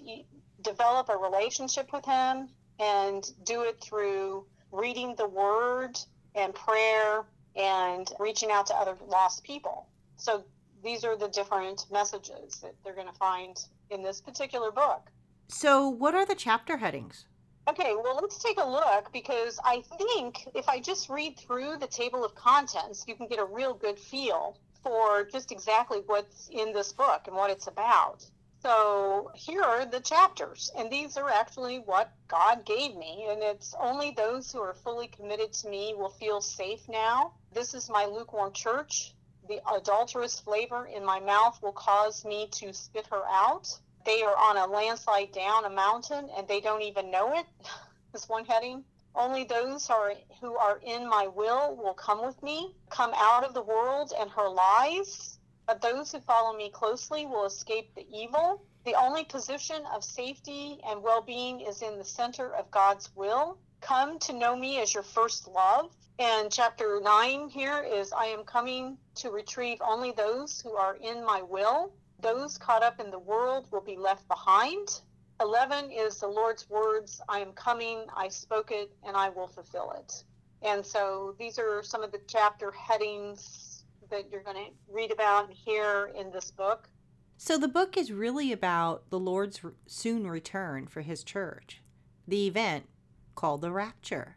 develop 0.62 1.08
a 1.08 1.16
relationship 1.16 1.92
with 1.92 2.04
Him 2.04 2.48
and 2.78 3.30
do 3.44 3.62
it 3.62 3.80
through 3.80 4.46
reading 4.72 5.14
the 5.16 5.26
Word 5.26 5.98
and 6.34 6.54
prayer 6.54 7.24
and 7.56 8.10
reaching 8.18 8.50
out 8.50 8.66
to 8.66 8.74
other 8.74 8.96
lost 9.06 9.42
people. 9.42 9.88
So 10.16 10.44
these 10.82 11.04
are 11.04 11.16
the 11.16 11.28
different 11.28 11.86
messages 11.90 12.60
that 12.60 12.74
they're 12.84 12.94
going 12.94 13.08
to 13.08 13.14
find 13.14 13.58
in 13.90 14.02
this 14.02 14.20
particular 14.20 14.70
book. 14.70 15.10
So, 15.48 15.88
what 15.88 16.14
are 16.14 16.26
the 16.26 16.34
chapter 16.34 16.76
headings? 16.76 17.26
Okay, 17.68 17.94
well, 18.02 18.18
let's 18.20 18.42
take 18.42 18.58
a 18.58 18.66
look 18.66 19.12
because 19.12 19.58
I 19.64 19.82
think 19.98 20.48
if 20.54 20.68
I 20.68 20.80
just 20.80 21.08
read 21.08 21.38
through 21.38 21.76
the 21.78 21.86
table 21.86 22.24
of 22.24 22.34
contents, 22.34 23.04
you 23.06 23.14
can 23.14 23.28
get 23.28 23.38
a 23.38 23.44
real 23.44 23.74
good 23.74 23.98
feel 23.98 24.58
for 24.82 25.24
just 25.24 25.52
exactly 25.52 26.00
what's 26.06 26.48
in 26.48 26.72
this 26.72 26.92
book 26.92 27.22
and 27.26 27.36
what 27.36 27.50
it's 27.50 27.66
about. 27.66 28.24
So 28.60 29.30
here 29.36 29.62
are 29.62 29.86
the 29.86 30.00
chapters, 30.00 30.72
and 30.76 30.90
these 30.90 31.16
are 31.16 31.30
actually 31.30 31.78
what 31.78 32.12
God 32.26 32.64
gave 32.64 32.96
me, 32.96 33.26
and 33.28 33.40
it's 33.40 33.72
only 33.78 34.10
those 34.10 34.50
who 34.50 34.60
are 34.60 34.74
fully 34.74 35.06
committed 35.06 35.52
to 35.54 35.68
me 35.68 35.94
will 35.96 36.10
feel 36.10 36.40
safe 36.40 36.88
now. 36.88 37.34
This 37.52 37.72
is 37.72 37.88
my 37.88 38.06
lukewarm 38.06 38.52
church. 38.52 39.14
The 39.48 39.60
adulterous 39.72 40.40
flavor 40.40 40.86
in 40.86 41.04
my 41.04 41.20
mouth 41.20 41.62
will 41.62 41.72
cause 41.72 42.24
me 42.24 42.48
to 42.52 42.72
spit 42.72 43.06
her 43.06 43.22
out. 43.28 43.78
They 44.04 44.22
are 44.22 44.36
on 44.36 44.56
a 44.56 44.66
landslide 44.66 45.30
down 45.32 45.64
a 45.64 45.70
mountain, 45.70 46.28
and 46.36 46.48
they 46.48 46.60
don't 46.60 46.82
even 46.82 47.12
know 47.12 47.34
it. 47.34 47.46
it. 47.60 47.68
Is 48.14 48.28
one 48.28 48.44
heading. 48.44 48.84
Only 49.14 49.44
those 49.44 49.88
are, 49.88 50.14
who 50.40 50.56
are 50.56 50.78
in 50.78 51.08
my 51.08 51.28
will 51.28 51.76
will 51.76 51.94
come 51.94 52.24
with 52.24 52.42
me, 52.42 52.74
come 52.90 53.12
out 53.14 53.44
of 53.44 53.54
the 53.54 53.62
world 53.62 54.12
and 54.18 54.30
her 54.30 54.48
lies. 54.48 55.37
But 55.68 55.82
those 55.82 56.10
who 56.10 56.20
follow 56.20 56.56
me 56.56 56.70
closely 56.70 57.26
will 57.26 57.44
escape 57.44 57.94
the 57.94 58.06
evil. 58.10 58.64
The 58.86 58.94
only 58.94 59.24
position 59.24 59.84
of 59.94 60.02
safety 60.02 60.80
and 60.88 61.02
well 61.02 61.20
being 61.20 61.60
is 61.60 61.82
in 61.82 61.98
the 61.98 62.04
center 62.06 62.54
of 62.54 62.70
God's 62.70 63.14
will. 63.14 63.58
Come 63.82 64.18
to 64.20 64.32
know 64.32 64.56
me 64.56 64.80
as 64.80 64.94
your 64.94 65.02
first 65.02 65.46
love. 65.46 65.94
And 66.18 66.50
chapter 66.50 67.02
9 67.02 67.50
here 67.50 67.82
is 67.82 68.14
I 68.14 68.24
am 68.28 68.44
coming 68.44 68.96
to 69.16 69.30
retrieve 69.30 69.82
only 69.82 70.12
those 70.12 70.58
who 70.58 70.72
are 70.74 70.96
in 70.96 71.22
my 71.22 71.42
will. 71.42 71.92
Those 72.18 72.56
caught 72.56 72.82
up 72.82 72.98
in 72.98 73.10
the 73.10 73.18
world 73.18 73.68
will 73.70 73.82
be 73.82 73.98
left 73.98 74.26
behind. 74.26 75.02
11 75.38 75.90
is 75.90 76.18
the 76.18 76.28
Lord's 76.28 76.68
words, 76.70 77.20
I 77.28 77.40
am 77.40 77.52
coming, 77.52 78.06
I 78.16 78.28
spoke 78.28 78.70
it, 78.70 78.90
and 79.04 79.18
I 79.18 79.28
will 79.28 79.48
fulfill 79.48 79.92
it. 79.98 80.24
And 80.62 80.84
so 80.84 81.36
these 81.38 81.58
are 81.58 81.82
some 81.82 82.02
of 82.02 82.10
the 82.10 82.22
chapter 82.26 82.72
headings 82.72 83.67
that 84.10 84.30
you're 84.30 84.42
going 84.42 84.56
to 84.56 84.70
read 84.92 85.12
about 85.12 85.48
and 85.48 85.54
hear 85.56 86.12
in 86.18 86.30
this 86.30 86.50
book. 86.50 86.88
So 87.36 87.56
the 87.56 87.68
book 87.68 87.96
is 87.96 88.10
really 88.10 88.52
about 88.52 89.10
the 89.10 89.18
Lord's 89.18 89.60
soon 89.86 90.26
return 90.26 90.86
for 90.86 91.02
his 91.02 91.22
church, 91.22 91.80
the 92.26 92.46
event 92.46 92.88
called 93.34 93.60
the 93.60 93.70
rapture. 93.70 94.36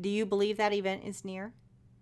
Do 0.00 0.08
you 0.08 0.24
believe 0.24 0.56
that 0.56 0.72
event 0.72 1.02
is 1.04 1.24
near? 1.24 1.52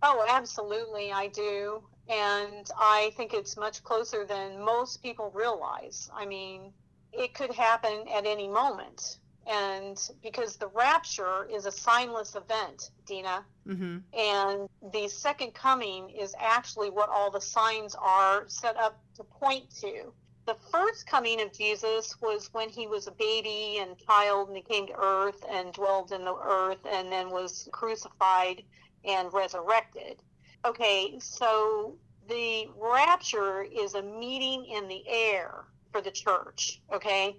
Oh, 0.02 0.24
absolutely, 0.28 1.10
I 1.12 1.28
do. 1.28 1.82
And 2.08 2.70
I 2.78 3.10
think 3.16 3.34
it's 3.34 3.56
much 3.56 3.82
closer 3.82 4.24
than 4.24 4.64
most 4.64 5.02
people 5.02 5.32
realize. 5.34 6.08
I 6.14 6.26
mean, 6.26 6.72
it 7.12 7.34
could 7.34 7.52
happen 7.52 8.04
at 8.14 8.26
any 8.26 8.46
moment. 8.46 9.18
And 9.46 9.96
because 10.22 10.56
the 10.56 10.68
rapture 10.68 11.46
is 11.48 11.66
a 11.66 11.70
signless 11.70 12.36
event, 12.36 12.90
Dina, 13.06 13.44
mm-hmm. 13.66 13.98
and 14.12 14.68
the 14.92 15.08
second 15.08 15.54
coming 15.54 16.10
is 16.10 16.34
actually 16.38 16.90
what 16.90 17.08
all 17.08 17.30
the 17.30 17.40
signs 17.40 17.94
are 17.94 18.44
set 18.48 18.76
up 18.76 19.00
to 19.16 19.22
point 19.22 19.70
to. 19.80 20.12
The 20.46 20.56
first 20.70 21.06
coming 21.06 21.40
of 21.40 21.52
Jesus 21.52 22.20
was 22.20 22.52
when 22.52 22.68
he 22.68 22.86
was 22.86 23.06
a 23.06 23.12
baby 23.12 23.78
and 23.80 23.98
child 23.98 24.48
and 24.48 24.56
he 24.56 24.62
came 24.62 24.86
to 24.86 24.94
earth 24.96 25.44
and 25.50 25.72
dwelled 25.72 26.12
in 26.12 26.24
the 26.24 26.34
earth 26.34 26.84
and 26.88 27.10
then 27.10 27.30
was 27.30 27.68
crucified 27.72 28.62
and 29.04 29.32
resurrected. 29.32 30.22
Okay, 30.64 31.18
so 31.20 31.96
the 32.28 32.68
rapture 32.76 33.62
is 33.62 33.94
a 33.94 34.02
meeting 34.02 34.66
in 34.66 34.88
the 34.88 35.04
air 35.08 35.64
for 35.92 36.00
the 36.00 36.10
church, 36.10 36.80
okay? 36.92 37.36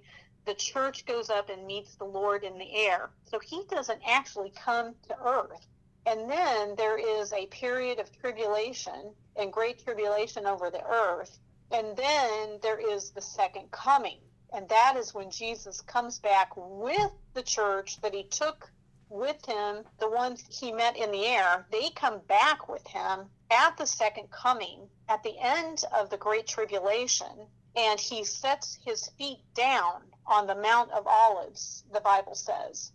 The 0.47 0.55
church 0.55 1.05
goes 1.05 1.29
up 1.29 1.49
and 1.49 1.67
meets 1.67 1.95
the 1.95 2.05
Lord 2.05 2.45
in 2.45 2.57
the 2.57 2.73
air. 2.73 3.09
So 3.25 3.37
he 3.37 3.65
doesn't 3.69 4.01
actually 4.07 4.51
come 4.51 4.95
to 5.09 5.17
earth. 5.21 5.67
And 6.05 6.29
then 6.31 6.73
there 6.77 6.97
is 6.97 7.33
a 7.33 7.47
period 7.47 7.99
of 7.99 8.17
tribulation 8.17 9.13
and 9.35 9.51
great 9.51 9.83
tribulation 9.83 10.45
over 10.45 10.69
the 10.69 10.85
earth. 10.85 11.37
And 11.69 11.97
then 11.97 12.59
there 12.61 12.79
is 12.79 13.11
the 13.11 13.21
second 13.21 13.71
coming. 13.71 14.19
And 14.53 14.69
that 14.69 14.95
is 14.95 15.13
when 15.13 15.29
Jesus 15.29 15.81
comes 15.81 16.17
back 16.19 16.53
with 16.55 17.11
the 17.33 17.43
church 17.43 17.99
that 17.99 18.13
he 18.13 18.23
took 18.23 18.71
with 19.09 19.45
him, 19.45 19.83
the 19.99 20.09
ones 20.09 20.45
he 20.49 20.71
met 20.71 20.95
in 20.95 21.11
the 21.11 21.25
air, 21.25 21.67
they 21.73 21.89
come 21.89 22.19
back 22.29 22.69
with 22.69 22.87
him 22.87 23.29
at 23.51 23.75
the 23.75 23.85
second 23.85 24.31
coming, 24.31 24.87
at 25.09 25.23
the 25.23 25.37
end 25.39 25.83
of 25.93 26.09
the 26.09 26.17
Great 26.17 26.47
Tribulation, 26.47 27.47
and 27.75 27.99
he 27.99 28.23
sets 28.23 28.79
his 28.85 29.09
feet 29.17 29.39
down 29.53 30.03
on 30.27 30.47
the 30.47 30.55
Mount 30.55 30.91
of 30.91 31.07
Olives, 31.07 31.83
the 31.91 32.01
Bible 32.01 32.35
says. 32.35 32.91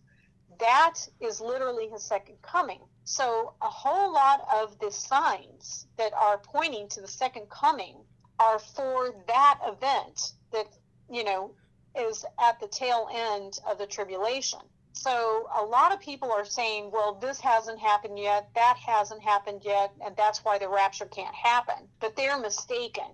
That 0.58 0.94
is 1.20 1.40
literally 1.40 1.88
his 1.88 2.04
second 2.04 2.36
coming. 2.42 2.80
So, 3.04 3.54
a 3.60 3.68
whole 3.68 4.12
lot 4.12 4.46
of 4.54 4.78
the 4.78 4.90
signs 4.90 5.86
that 5.96 6.12
are 6.12 6.38
pointing 6.38 6.88
to 6.90 7.00
the 7.00 7.08
second 7.08 7.48
coming 7.50 7.96
are 8.38 8.58
for 8.58 9.14
that 9.26 9.58
event 9.66 10.32
that, 10.52 10.66
you 11.10 11.24
know, 11.24 11.54
is 11.98 12.24
at 12.40 12.60
the 12.60 12.68
tail 12.68 13.08
end 13.12 13.58
of 13.66 13.78
the 13.78 13.86
tribulation. 13.86 14.60
So, 14.92 15.48
a 15.56 15.64
lot 15.64 15.92
of 15.92 16.00
people 16.00 16.30
are 16.30 16.44
saying, 16.44 16.90
well, 16.92 17.14
this 17.14 17.40
hasn't 17.40 17.80
happened 17.80 18.18
yet, 18.18 18.50
that 18.54 18.76
hasn't 18.76 19.22
happened 19.22 19.62
yet, 19.64 19.92
and 20.04 20.14
that's 20.16 20.44
why 20.44 20.58
the 20.58 20.68
rapture 20.68 21.06
can't 21.06 21.34
happen. 21.34 21.88
But 21.98 22.14
they're 22.14 22.38
mistaken 22.38 23.10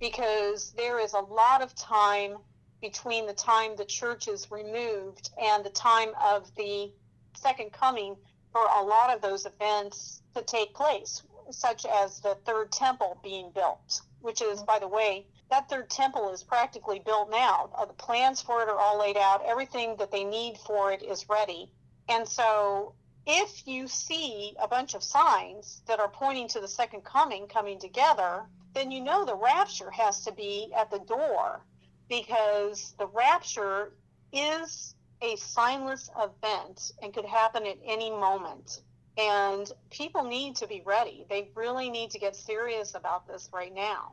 because 0.00 0.72
there 0.72 0.98
is 0.98 1.12
a 1.12 1.20
lot 1.20 1.62
of 1.62 1.74
time 1.74 2.38
between 2.80 3.26
the 3.26 3.32
time 3.32 3.74
the 3.76 3.84
church 3.84 4.28
is 4.28 4.50
removed 4.50 5.30
and 5.40 5.64
the 5.64 5.70
time 5.70 6.10
of 6.22 6.54
the 6.54 6.92
second 7.34 7.72
coming 7.72 8.16
for 8.52 8.62
a 8.62 8.82
lot 8.82 9.14
of 9.14 9.20
those 9.20 9.46
events 9.46 10.22
to 10.34 10.42
take 10.42 10.74
place, 10.74 11.22
such 11.50 11.84
as 11.84 12.20
the 12.20 12.36
third 12.46 12.70
temple 12.70 13.18
being 13.22 13.50
built, 13.50 14.00
which 14.20 14.40
is, 14.42 14.62
by 14.62 14.78
the 14.78 14.88
way, 14.88 15.26
that 15.50 15.68
third 15.68 15.90
temple 15.90 16.30
is 16.30 16.42
practically 16.42 16.98
built 16.98 17.30
now. 17.30 17.70
Uh, 17.74 17.84
the 17.84 17.92
plans 17.94 18.40
for 18.40 18.62
it 18.62 18.68
are 18.68 18.78
all 18.78 18.98
laid 18.98 19.16
out, 19.16 19.44
everything 19.44 19.96
that 19.96 20.10
they 20.10 20.24
need 20.24 20.56
for 20.58 20.92
it 20.92 21.02
is 21.02 21.28
ready. 21.28 21.70
And 22.08 22.28
so, 22.28 22.94
if 23.26 23.66
you 23.66 23.88
see 23.88 24.54
a 24.58 24.68
bunch 24.68 24.94
of 24.94 25.02
signs 25.02 25.82
that 25.86 26.00
are 26.00 26.08
pointing 26.08 26.48
to 26.48 26.60
the 26.60 26.68
second 26.68 27.04
coming 27.04 27.46
coming 27.46 27.78
together, 27.78 28.46
then 28.72 28.90
you 28.90 29.00
know 29.00 29.24
the 29.24 29.34
rapture 29.34 29.90
has 29.90 30.24
to 30.24 30.32
be 30.32 30.72
at 30.74 30.90
the 30.90 31.00
door 31.00 31.62
because 32.08 32.94
the 32.98 33.06
rapture 33.06 33.92
is 34.32 34.94
a 35.22 35.36
signless 35.36 36.08
event 36.16 36.92
and 37.02 37.12
could 37.12 37.24
happen 37.24 37.66
at 37.66 37.78
any 37.84 38.10
moment. 38.10 38.82
And 39.16 39.70
people 39.90 40.24
need 40.24 40.56
to 40.56 40.68
be 40.68 40.82
ready. 40.86 41.26
They 41.28 41.50
really 41.56 41.90
need 41.90 42.10
to 42.12 42.20
get 42.20 42.36
serious 42.36 42.94
about 42.94 43.26
this 43.26 43.48
right 43.52 43.74
now. 43.74 44.12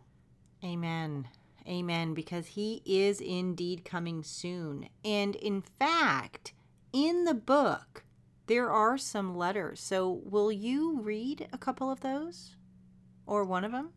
Amen. 0.63 1.27
Amen. 1.67 2.13
Because 2.15 2.47
he 2.47 2.81
is 2.85 3.21
indeed 3.21 3.85
coming 3.85 4.23
soon. 4.23 4.89
And 5.03 5.35
in 5.35 5.61
fact, 5.61 6.53
in 6.91 7.25
the 7.25 7.35
book, 7.35 8.03
there 8.47 8.71
are 8.71 8.97
some 8.97 9.35
letters. 9.35 9.79
So 9.79 10.21
will 10.23 10.51
you 10.51 10.99
read 11.01 11.47
a 11.53 11.57
couple 11.57 11.91
of 11.91 12.01
those? 12.01 12.55
Or 13.27 13.43
one 13.43 13.63
of 13.63 13.71
them? 13.71 13.91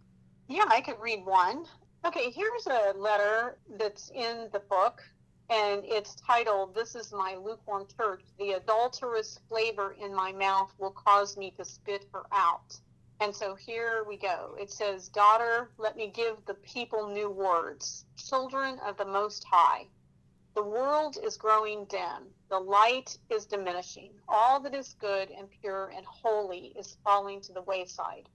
Yeah, 0.48 0.64
I 0.68 0.80
could 0.80 1.00
read 1.00 1.24
one. 1.24 1.66
Okay, 2.04 2.30
here's 2.30 2.66
a 2.66 2.96
letter 2.96 3.58
that's 3.76 4.10
in 4.14 4.48
the 4.52 4.60
book, 4.60 5.02
and 5.50 5.82
it's 5.84 6.14
titled, 6.14 6.72
This 6.72 6.94
is 6.94 7.12
My 7.12 7.34
Lukewarm 7.34 7.86
Church. 7.96 8.22
The 8.38 8.52
adulterous 8.52 9.40
flavor 9.48 9.96
in 10.00 10.14
my 10.14 10.32
mouth 10.32 10.72
will 10.78 10.92
cause 10.92 11.36
me 11.36 11.52
to 11.56 11.64
spit 11.64 12.06
her 12.14 12.22
out. 12.30 12.78
And 13.20 13.34
so 13.34 13.56
here 13.56 14.04
we 14.08 14.16
go. 14.16 14.54
It 14.60 14.70
says, 14.70 15.08
Daughter, 15.08 15.70
let 15.76 15.96
me 15.96 16.06
give 16.14 16.36
the 16.46 16.54
people 16.54 17.08
new 17.08 17.30
words. 17.30 18.04
Children 18.16 18.78
of 18.86 18.96
the 18.96 19.04
Most 19.04 19.44
High. 19.50 19.88
The 20.54 20.62
world 20.62 21.18
is 21.22 21.36
growing 21.36 21.84
dim. 21.86 22.32
The 22.48 22.60
light 22.60 23.18
is 23.28 23.44
diminishing. 23.44 24.12
All 24.28 24.60
that 24.60 24.74
is 24.74 24.94
good 24.94 25.30
and 25.32 25.48
pure 25.60 25.92
and 25.94 26.06
holy 26.06 26.72
is 26.78 26.96
falling 27.02 27.40
to 27.42 27.52
the 27.52 27.62
wayside. 27.62 28.28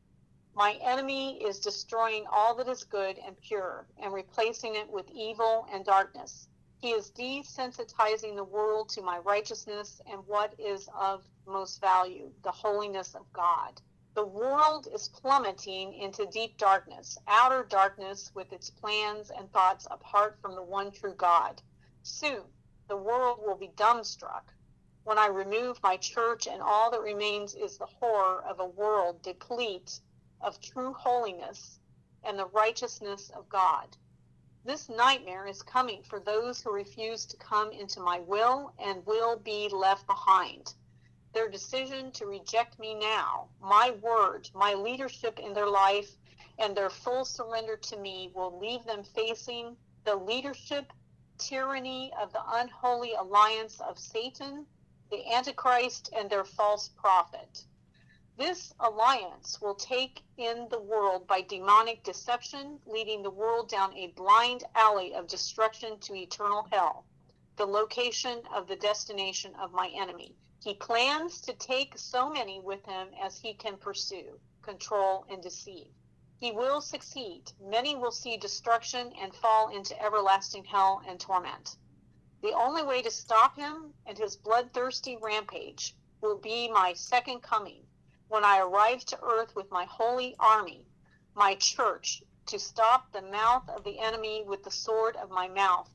My 0.55 0.73
enemy 0.83 1.43
is 1.43 1.59
destroying 1.59 2.27
all 2.27 2.53
that 2.55 2.67
is 2.67 2.83
good 2.83 3.17
and 3.17 3.35
pure 3.41 3.87
and 3.97 4.13
replacing 4.13 4.75
it 4.75 4.87
with 4.87 5.09
evil 5.09 5.65
and 5.71 5.83
darkness. 5.83 6.47
He 6.77 6.91
is 6.91 7.09
desensitizing 7.09 8.35
the 8.35 8.43
world 8.43 8.89
to 8.89 9.01
my 9.01 9.17
righteousness 9.17 9.99
and 10.05 10.27
what 10.27 10.53
is 10.59 10.87
of 10.95 11.23
most 11.47 11.81
value, 11.81 12.31
the 12.43 12.51
holiness 12.51 13.15
of 13.15 13.33
God. 13.33 13.81
The 14.13 14.27
world 14.27 14.87
is 14.93 15.09
plummeting 15.09 15.93
into 15.93 16.27
deep 16.27 16.59
darkness, 16.59 17.17
outer 17.27 17.63
darkness 17.63 18.29
with 18.35 18.53
its 18.53 18.69
plans 18.69 19.31
and 19.31 19.51
thoughts 19.51 19.87
apart 19.89 20.37
from 20.39 20.53
the 20.53 20.61
one 20.61 20.91
true 20.91 21.15
God. 21.15 21.63
Soon, 22.03 22.43
the 22.89 22.97
world 22.97 23.39
will 23.41 23.57
be 23.57 23.69
dumbstruck 23.69 24.53
when 25.03 25.17
I 25.17 25.27
remove 25.27 25.81
my 25.81 25.97
church, 25.97 26.45
and 26.45 26.61
all 26.61 26.91
that 26.91 27.01
remains 27.01 27.55
is 27.55 27.79
the 27.79 27.87
horror 27.87 28.43
of 28.43 28.59
a 28.59 28.67
world 28.67 29.23
deplete 29.23 29.99
of 30.43 30.61
true 30.61 30.93
holiness 30.93 31.79
and 32.23 32.37
the 32.37 32.47
righteousness 32.47 33.31
of 33.35 33.49
God. 33.49 33.97
This 34.65 34.87
nightmare 34.87 35.45
is 35.45 35.61
coming 35.61 36.03
for 36.03 36.19
those 36.19 36.61
who 36.61 36.71
refuse 36.71 37.25
to 37.25 37.37
come 37.37 37.71
into 37.71 37.99
my 37.99 38.19
will 38.19 38.73
and 38.79 39.05
will 39.05 39.37
be 39.37 39.67
left 39.69 40.07
behind. 40.07 40.73
Their 41.33 41.49
decision 41.49 42.11
to 42.13 42.27
reject 42.27 42.79
me 42.79 42.93
now, 42.95 43.49
my 43.59 43.91
word, 44.01 44.49
my 44.53 44.73
leadership 44.73 45.39
in 45.39 45.53
their 45.53 45.67
life, 45.67 46.15
and 46.59 46.77
their 46.77 46.89
full 46.89 47.25
surrender 47.25 47.75
to 47.75 47.97
me 47.97 48.31
will 48.33 48.57
leave 48.59 48.85
them 48.85 49.03
facing 49.03 49.75
the 50.05 50.15
leadership 50.15 50.93
tyranny 51.37 52.13
of 52.21 52.31
the 52.31 52.43
unholy 52.53 53.13
alliance 53.15 53.81
of 53.81 53.97
Satan, 53.97 54.65
the 55.09 55.33
Antichrist, 55.33 56.09
and 56.15 56.29
their 56.29 56.45
false 56.45 56.89
prophet. 56.89 57.65
This 58.35 58.73
alliance 58.79 59.61
will 59.61 59.75
take 59.75 60.23
in 60.37 60.67
the 60.69 60.79
world 60.79 61.27
by 61.27 61.41
demonic 61.41 62.03
deception, 62.03 62.81
leading 62.87 63.21
the 63.21 63.29
world 63.29 63.69
down 63.69 63.95
a 63.95 64.07
blind 64.07 64.63
alley 64.73 65.13
of 65.13 65.27
destruction 65.27 65.99
to 65.99 66.15
eternal 66.15 66.63
hell, 66.71 67.05
the 67.57 67.67
location 67.67 68.43
of 68.47 68.65
the 68.65 68.75
destination 68.75 69.53
of 69.57 69.71
my 69.71 69.89
enemy. 69.89 70.35
He 70.63 70.73
plans 70.73 71.41
to 71.41 71.53
take 71.53 71.95
so 71.95 72.27
many 72.27 72.59
with 72.59 72.83
him 72.85 73.13
as 73.21 73.37
he 73.37 73.53
can 73.53 73.77
pursue, 73.77 74.39
control, 74.63 75.25
and 75.29 75.43
deceive. 75.43 75.93
He 76.39 76.51
will 76.51 76.81
succeed. 76.81 77.51
Many 77.61 77.95
will 77.95 78.11
see 78.11 78.37
destruction 78.37 79.13
and 79.13 79.35
fall 79.35 79.69
into 79.69 80.01
everlasting 80.01 80.65
hell 80.65 81.03
and 81.07 81.19
torment. 81.19 81.77
The 82.41 82.53
only 82.53 82.81
way 82.81 83.03
to 83.03 83.11
stop 83.11 83.55
him 83.57 83.93
and 84.07 84.17
his 84.17 84.35
bloodthirsty 84.37 85.17
rampage 85.17 85.95
will 86.19 86.39
be 86.39 86.67
my 86.71 86.93
second 86.93 87.41
coming, 87.43 87.85
when 88.33 88.43
I 88.43 88.61
arrive 88.61 89.05
to 89.05 89.19
earth 89.21 89.55
with 89.55 89.69
my 89.69 89.85
holy 89.85 90.35
army, 90.39 90.87
my 91.35 91.53
church, 91.53 92.23
to 92.47 92.57
stop 92.57 93.11
the 93.11 93.21
mouth 93.21 93.69
of 93.69 93.83
the 93.83 93.99
enemy 93.99 94.43
with 94.43 94.63
the 94.63 94.71
sword 94.71 95.15
of 95.17 95.29
my 95.29 95.47
mouth, 95.47 95.87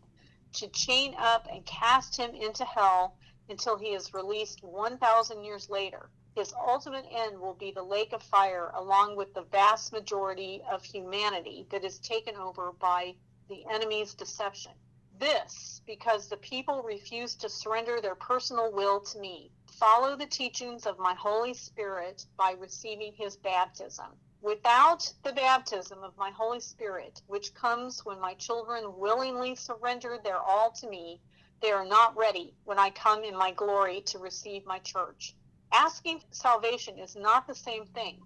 to 0.53 0.68
chain 0.68 1.16
up 1.18 1.48
and 1.51 1.66
cast 1.66 2.16
him 2.16 2.33
into 2.37 2.64
hell 2.64 3.16
until 3.48 3.77
he 3.77 3.88
is 3.88 4.14
released 4.14 4.62
1,000 4.62 5.42
years 5.42 5.68
later. 5.68 6.11
His 6.37 6.55
ultimate 6.55 7.07
end 7.11 7.40
will 7.40 7.55
be 7.55 7.72
the 7.72 7.83
lake 7.83 8.12
of 8.12 8.22
fire, 8.22 8.70
along 8.77 9.16
with 9.16 9.35
the 9.35 9.42
vast 9.42 9.92
majority 9.92 10.62
of 10.70 10.85
humanity 10.85 11.66
that 11.70 11.85
is 11.85 11.98
taken 11.98 12.37
over 12.37 12.70
by 12.70 13.16
the 13.48 13.64
enemy's 13.68 14.14
deception. 14.14 14.74
This 15.18 15.83
because 15.85 16.28
the 16.28 16.37
people 16.37 16.83
refuse 16.85 17.35
to 17.37 17.48
surrender 17.48 18.00
their 18.00 18.14
personal 18.14 18.70
will 18.70 19.00
to 19.00 19.18
me. 19.18 19.50
Follow 19.66 20.14
the 20.14 20.26
teachings 20.26 20.87
of 20.87 21.00
my 21.00 21.14
Holy 21.14 21.54
Spirit 21.54 22.24
by 22.37 22.52
receiving 22.52 23.12
his 23.14 23.37
baptism. 23.37 24.07
Without 24.42 25.12
the 25.24 25.33
baptism 25.33 26.04
of 26.04 26.16
my 26.16 26.31
Holy 26.31 26.61
Spirit, 26.61 27.20
which 27.26 27.52
comes 27.54 28.04
when 28.04 28.20
my 28.20 28.35
children 28.35 28.96
willingly 28.96 29.57
surrender 29.57 30.18
their 30.22 30.38
all 30.38 30.70
to 30.70 30.88
me, 30.88 31.20
they 31.62 31.72
are 31.72 31.85
not 31.85 32.16
ready 32.16 32.54
when 32.62 32.78
I 32.78 32.90
come 32.90 33.24
in 33.24 33.37
my 33.37 33.50
glory 33.50 34.02
to 34.02 34.18
receive 34.20 34.64
my 34.66 34.78
church. 34.78 35.35
Asking 35.72 36.22
salvation 36.31 36.96
is 36.96 37.16
not 37.16 37.48
the 37.48 37.57
same 37.57 37.87
thing. 37.87 38.20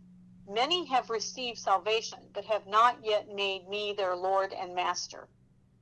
Many 0.46 0.85
have 0.88 1.09
received 1.09 1.59
salvation, 1.59 2.18
but 2.35 2.44
have 2.44 2.66
not 2.66 2.98
yet 3.02 3.28
made 3.28 3.66
me 3.66 3.94
their 3.94 4.14
Lord 4.14 4.52
and 4.52 4.74
Master. 4.74 5.26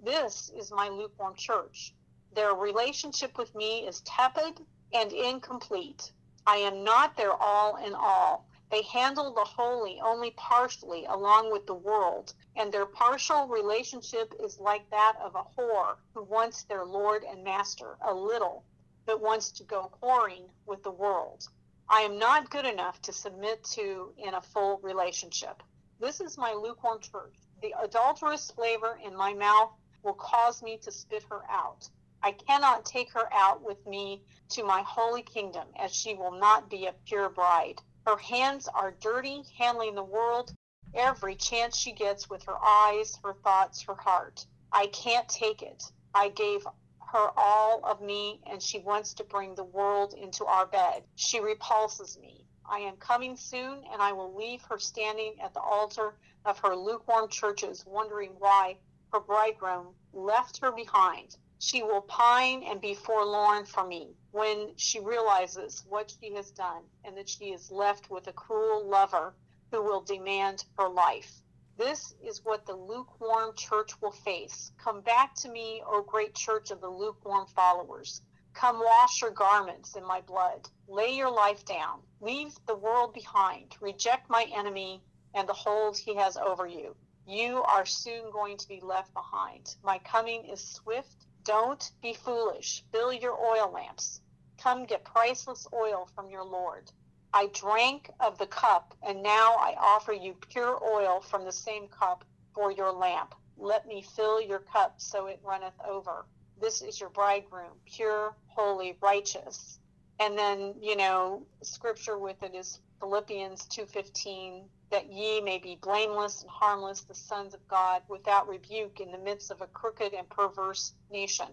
This 0.03 0.51
is 0.57 0.73
my 0.73 0.89
lukewarm 0.89 1.35
church. 1.35 1.95
Their 2.33 2.55
relationship 2.55 3.37
with 3.37 3.55
me 3.55 3.87
is 3.87 4.01
tepid 4.01 4.65
and 4.95 5.13
incomplete. 5.13 6.13
I 6.47 6.57
am 6.57 6.85
not 6.85 7.17
their 7.17 7.35
all 7.35 7.77
in 7.77 7.95
all. 7.95 8.47
They 8.71 8.81
handle 8.83 9.35
the 9.35 9.45
holy 9.45 10.01
only 10.01 10.31
partially 10.31 11.05
along 11.05 11.53
with 11.53 11.67
the 11.67 11.75
world, 11.75 12.33
and 12.57 12.73
their 12.73 12.87
partial 12.87 13.47
relationship 13.47 14.33
is 14.41 14.59
like 14.59 14.89
that 14.89 15.17
of 15.21 15.35
a 15.35 15.45
whore 15.45 15.99
who 16.15 16.23
wants 16.23 16.65
their 16.65 16.87
Lord 16.87 17.23
and 17.25 17.45
Master 17.45 17.99
a 18.01 18.15
little 18.15 18.65
but 19.05 19.21
wants 19.21 19.51
to 19.53 19.65
go 19.65 19.91
whoring 20.03 20.49
with 20.65 20.83
the 20.83 20.91
world. 20.91 21.47
I 21.91 22.01
am 22.01 22.19
not 22.19 22.49
good 22.49 22.65
enough 22.65 23.03
to 23.03 23.13
submit 23.13 23.65
to 23.73 24.15
in 24.17 24.33
a 24.33 24.41
full 24.41 24.79
relationship. 24.79 25.63
This 25.99 26.23
is 26.23 26.39
my 26.39 26.55
lukewarm 26.55 27.01
church. 27.01 27.35
The 27.61 27.75
adulterous 27.83 28.51
flavor 28.51 28.99
in 29.05 29.15
my 29.15 29.35
mouth 29.35 29.73
will 30.03 30.15
cause 30.15 30.63
me 30.63 30.79
to 30.79 30.91
spit 30.91 31.23
her 31.25 31.43
out. 31.51 31.89
I 32.23 32.33
cannot 32.33 32.85
take 32.85 33.13
her 33.13 33.33
out 33.33 33.63
with 33.63 33.87
me 33.87 34.23
to 34.51 34.65
my 34.65 34.83
holy 34.83 35.23
kingdom, 35.23 35.69
as 35.77 35.95
she 35.95 36.15
will 36.15 36.33
not 36.33 36.69
be 36.69 36.87
a 36.87 36.93
pure 36.93 37.29
bride. 37.29 37.81
Her 38.07 38.17
hands 38.17 38.69
are 38.69 38.91
dirty, 38.91 39.43
handling 39.57 39.95
the 39.95 40.03
world 40.03 40.55
every 40.95 41.37
chance 41.37 41.77
she 41.77 41.93
gets 41.93 42.29
with 42.29 42.43
her 42.45 42.59
eyes, 42.63 43.19
her 43.23 43.35
thoughts, 43.35 43.83
her 43.83 43.95
heart. 43.95 44.45
I 44.73 44.89
can't 44.89 45.29
take 45.29 45.63
it. 45.63 45.83
I 46.15 46.29
gave 46.29 46.67
her 47.13 47.31
all 47.37 47.85
of 47.85 48.01
me, 48.01 48.41
and 48.47 48.63
she 48.63 48.79
wants 48.79 49.15
to 49.15 49.25
bring 49.25 49.55
the 49.55 49.65
world 49.65 50.15
into 50.15 50.45
our 50.45 50.67
bed. 50.67 51.05
She 51.17 51.41
repulses 51.41 52.19
me. 52.19 52.47
I 52.65 52.81
am 52.81 52.97
coming 52.97 53.37
soon, 53.37 53.85
and 53.93 54.01
I 54.01 54.13
will 54.13 54.35
leave 54.35 54.63
her 54.63 54.79
standing 54.79 55.41
at 55.41 55.55
the 55.55 55.61
altar 55.61 56.19
of 56.45 56.59
her 56.61 56.77
lukewarm 56.77 57.29
churches, 57.29 57.85
wondering 57.87 58.33
why 58.39 58.79
her 59.13 59.21
bridegroom 59.21 59.95
left 60.13 60.59
her 60.59 60.73
behind. 60.73 61.37
She 61.59 61.83
will 61.83 62.03
pine 62.03 62.63
and 62.63 62.81
be 62.81 62.95
forlorn 62.95 63.67
for 63.67 63.85
me 63.85 64.17
when 64.31 64.75
she 64.77 65.01
realizes 65.01 65.85
what 65.89 66.15
she 66.21 66.33
has 66.35 66.51
done 66.51 66.85
and 67.05 67.17
that 67.17 67.29
she 67.29 67.53
is 67.53 67.71
left 67.71 68.11
with 68.11 68.29
a 68.29 68.33
cruel 68.33 68.87
lover 68.87 69.35
who 69.71 69.83
will 69.83 70.01
demand 70.01 70.65
her 70.79 70.89
life. 70.89 71.43
This 71.77 72.15
is 72.23 72.45
what 72.45 72.67
the 72.67 72.77
lukewarm 72.77 73.55
church 73.57 74.01
will 74.01 74.13
face. 74.13 74.73
Come 74.79 75.01
back 75.01 75.35
to 75.37 75.49
me, 75.49 75.83
O 75.87 76.03
great 76.03 76.35
church 76.35 76.71
of 76.71 76.81
the 76.81 76.89
lukewarm 76.89 77.47
followers. 77.47 78.23
Come 78.53 78.81
wash 78.81 79.23
your 79.23 79.31
garments 79.31 79.97
in 79.97 80.05
my 80.05 80.21
blood. 80.21 80.69
Lay 80.89 81.11
your 81.17 81.31
life 81.31 81.65
down. 81.65 82.03
Leave 82.21 82.55
the 82.67 82.75
world 82.75 83.15
behind. 83.15 83.77
Reject 83.81 84.29
my 84.29 84.45
enemy 84.55 85.03
and 85.35 85.49
the 85.49 85.55
hold 85.55 85.97
he 85.97 86.15
has 86.17 86.37
over 86.37 86.67
you. 86.67 86.97
You 87.27 87.63
are 87.63 87.87
soon 87.87 88.31
going 88.31 88.57
to 88.57 88.69
be 88.69 88.81
left 88.81 89.13
behind. 89.15 89.77
My 89.83 89.99
coming 89.99 90.45
is 90.47 90.65
swift. 90.65 91.27
Don't 91.45 91.91
be 92.03 92.15
foolish. 92.15 92.85
Fill 92.93 93.13
your 93.13 93.39
oil 93.39 93.71
lamps. 93.71 94.21
Come 94.59 94.85
get 94.85 95.05
priceless 95.05 95.67
oil 95.73 96.09
from 96.15 96.31
your 96.31 96.45
Lord. 96.45 96.91
I 97.33 97.47
drank 97.47 98.11
of 98.19 98.39
the 98.39 98.47
cup, 98.47 98.95
and 99.03 99.23
now 99.23 99.55
I 99.55 99.77
offer 99.79 100.13
you 100.13 100.35
pure 100.35 100.83
oil 100.83 101.21
from 101.21 101.45
the 101.45 101.53
same 101.53 101.89
cup 101.89 102.25
for 102.55 102.73
your 102.73 102.93
lamp. 102.93 103.35
Let 103.57 103.87
me 103.87 104.03
fill 104.03 104.41
your 104.41 104.59
cup 104.59 105.01
so 105.01 105.27
it 105.27 105.41
runneth 105.45 105.79
over. 105.87 106.27
This 106.61 106.83
is 106.83 107.01
your 107.01 107.11
bridegroom, 107.11 107.79
pure, 107.87 108.35
holy, 108.49 108.99
righteous. 109.01 109.79
And 110.19 110.37
then, 110.37 110.75
you 110.81 110.97
know, 110.97 111.47
scripture 111.63 112.19
with 112.19 112.43
it 112.43 112.55
is 112.55 112.81
Philippians 112.99 113.67
2:15 113.69 114.69
that 114.91 115.13
ye 115.13 115.41
may 115.41 115.59
be 115.59 115.77
blameless 115.77 116.43
and 116.43 116.51
harmless 116.51 117.03
the 117.03 117.15
sons 117.15 117.55
of 117.55 117.69
God 117.69 118.03
without 118.09 118.49
rebuke 118.49 119.01
in 119.01 119.13
the 119.13 119.19
midst 119.19 119.51
of 119.51 119.61
a 119.61 119.67
crooked 119.67 120.13
and 120.13 120.29
perverse 120.29 120.95
nation 121.11 121.49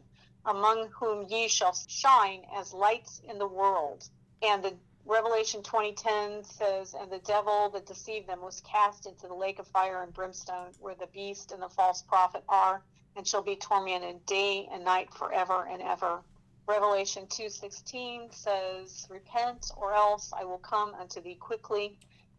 among 0.46 0.90
whom 1.00 1.28
ye 1.28 1.48
shall 1.48 1.78
shine 1.88 2.46
as 2.56 2.74
lights 2.74 3.22
in 3.28 3.38
the 3.38 3.48
world 3.48 4.10
and 4.42 4.64
the 4.64 4.78
Revelation 5.08 5.64
20:10 5.64 6.46
says, 6.46 6.94
"And 6.94 7.10
the 7.10 7.20
devil 7.20 7.70
that 7.70 7.86
deceived 7.86 8.28
them 8.28 8.42
was 8.42 8.60
cast 8.60 9.06
into 9.06 9.28
the 9.28 9.34
lake 9.34 9.58
of 9.58 9.68
fire 9.70 10.04
and 10.04 10.14
brimstone, 10.14 10.74
where 10.80 10.96
the 10.96 11.08
beast 11.08 11.54
and 11.54 11.64
the 11.64 11.70
false 11.70 12.02
prophet 12.02 12.44
are, 12.50 12.84
and 13.16 13.26
shall 13.26 13.42
be 13.42 13.56
tormented 13.56 14.26
day 14.26 14.68
and 14.68 14.84
night 14.84 15.14
forever 15.14 15.66
and 15.66 15.82
ever." 15.82 16.26
Revelation 16.68 17.26
2:16 17.28 18.32
says, 18.34 19.08
"Repent, 19.10 19.72
or 19.78 19.94
else 19.94 20.34
I 20.34 20.44
will 20.44 20.60
come 20.60 20.94
unto 20.94 21.22
thee 21.22 21.36
quickly, 21.36 21.98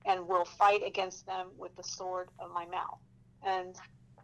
and 0.08 0.26
will 0.26 0.44
fight 0.44 0.82
against 0.84 1.26
them 1.26 1.50
with 1.56 1.76
the 1.76 1.84
sword 1.84 2.30
of 2.40 2.50
my 2.52 2.66
mouth." 2.66 2.98
And 3.44 3.76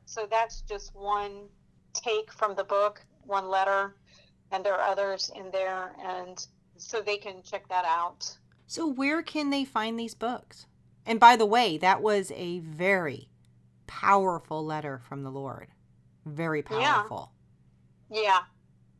so 0.04 0.26
that's 0.28 0.62
just 0.62 0.94
one 0.94 1.48
take 1.92 2.32
from 2.32 2.56
the 2.56 2.64
book, 2.64 3.00
one 3.22 3.48
letter, 3.48 3.94
and 4.50 4.64
there 4.64 4.74
are 4.74 4.90
others 4.90 5.30
in 5.34 5.50
there, 5.52 5.94
and 6.02 6.44
so 6.76 7.00
they 7.00 7.16
can 7.16 7.42
check 7.42 7.68
that 7.68 7.84
out. 7.84 8.36
So, 8.66 8.86
where 8.86 9.22
can 9.22 9.50
they 9.50 9.64
find 9.64 9.98
these 9.98 10.14
books? 10.14 10.66
And 11.06 11.20
by 11.20 11.36
the 11.36 11.46
way, 11.46 11.78
that 11.78 12.02
was 12.02 12.32
a 12.34 12.60
very 12.60 13.28
powerful 13.86 14.64
letter 14.64 14.98
from 14.98 15.22
the 15.22 15.30
Lord. 15.30 15.68
Very 16.24 16.62
powerful. 16.62 17.32
Yeah. 18.10 18.20
Yeah. 18.22 18.40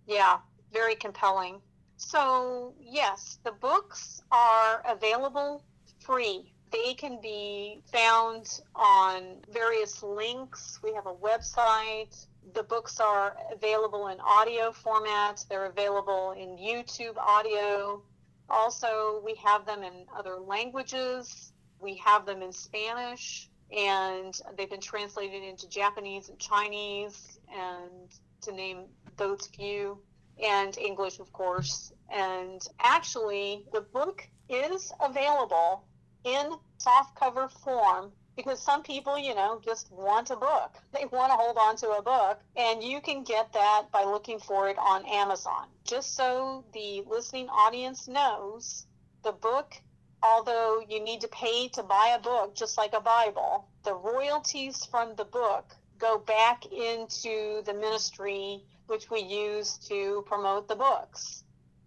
yeah. 0.07 0.39
Very 0.73 0.95
compelling. 0.95 1.61
So, 1.97 2.75
yes, 2.79 3.39
the 3.45 3.53
books 3.53 4.21
are 4.31 4.83
available 4.87 5.65
free. 6.01 6.54
They 6.75 6.95
can 6.95 7.21
be 7.21 7.81
found 7.93 8.61
on 8.75 9.39
various 9.51 10.03
links. 10.03 10.81
We 10.83 10.93
have 10.93 11.07
a 11.07 11.15
website 11.15 12.27
the 12.53 12.63
books 12.63 13.01
are 13.01 13.37
available 13.53 14.09
in 14.09 14.21
audio 14.21 14.71
format. 14.73 15.45
They're 15.49 15.67
available 15.67 16.33
in 16.33 16.59
YouTube 16.59 17.17
audio. 17.17 18.03
Also, 18.51 19.23
we 19.25 19.35
have 19.37 19.65
them 19.65 19.83
in 19.83 20.05
other 20.15 20.37
languages. 20.37 21.53
We 21.81 21.97
have 21.97 22.27
them 22.27 22.43
in 22.43 22.53
Spanish. 22.53 23.49
and 23.75 24.39
they've 24.57 24.71
been 24.71 24.81
translated 24.81 25.43
into 25.43 25.69
Japanese 25.69 26.29
and 26.29 26.39
Chinese, 26.39 27.41
and 27.53 28.11
to 28.43 28.53
name 28.53 28.85
those 29.17 29.47
few, 29.49 29.99
and 30.41 30.77
English, 30.79 31.19
of 31.19 31.33
course. 31.33 31.93
And 32.13 32.61
actually, 32.79 33.65
the 33.73 33.81
book 33.81 34.29
is 34.49 34.93
available 35.01 35.87
in 36.25 36.53
softcover 36.79 37.51
form 37.51 38.13
because 38.37 38.61
some 38.61 38.83
people, 38.83 39.19
you 39.19 39.35
know, 39.35 39.61
just 39.65 39.93
want 39.93 40.31
a 40.31 40.37
book. 40.37 40.73
They 40.93 41.07
want 41.07 41.31
to 41.33 41.37
hold 41.37 41.57
on 41.59 41.77
to 41.77 41.91
a 41.91 42.03
book, 42.03 42.41
and 42.57 42.83
you 42.83 43.01
can 43.01 43.25
get 43.25 43.53
that 43.53 43.87
by 43.93 44.05
looking 44.05 44.39
for 44.39 44.69
it 44.69 44.79
on 44.79 45.05
Amazon. 45.07 45.67
Just 45.85 46.17
so 46.17 46.65
the 46.73 47.03
listening 47.07 47.49
audience 47.49 48.07
knows, 48.07 48.87
the 49.23 49.33
book, 49.33 49.75
although 50.23 50.83
you 50.89 51.03
need 51.03 51.21
to 51.23 51.29
pay 51.29 51.69
to 51.69 51.83
buy 51.83 52.17
a 52.17 52.23
book, 52.23 52.55
just 52.55 52.79
like 52.79 52.95
a 52.95 53.01
Bible, 53.01 53.69
the 53.83 53.95
royalties 53.95 54.85
from 54.85 55.15
the 55.17 55.25
book 55.25 55.75
go 55.99 56.19
back 56.19 56.67
into 56.67 57.63
the 57.65 57.75
ministry 57.75 58.63
which 58.87 59.11
we 59.11 59.21
use 59.21 59.79
to 59.79 60.23
promote 60.27 60.69
the 60.69 60.77
books. 60.77 61.45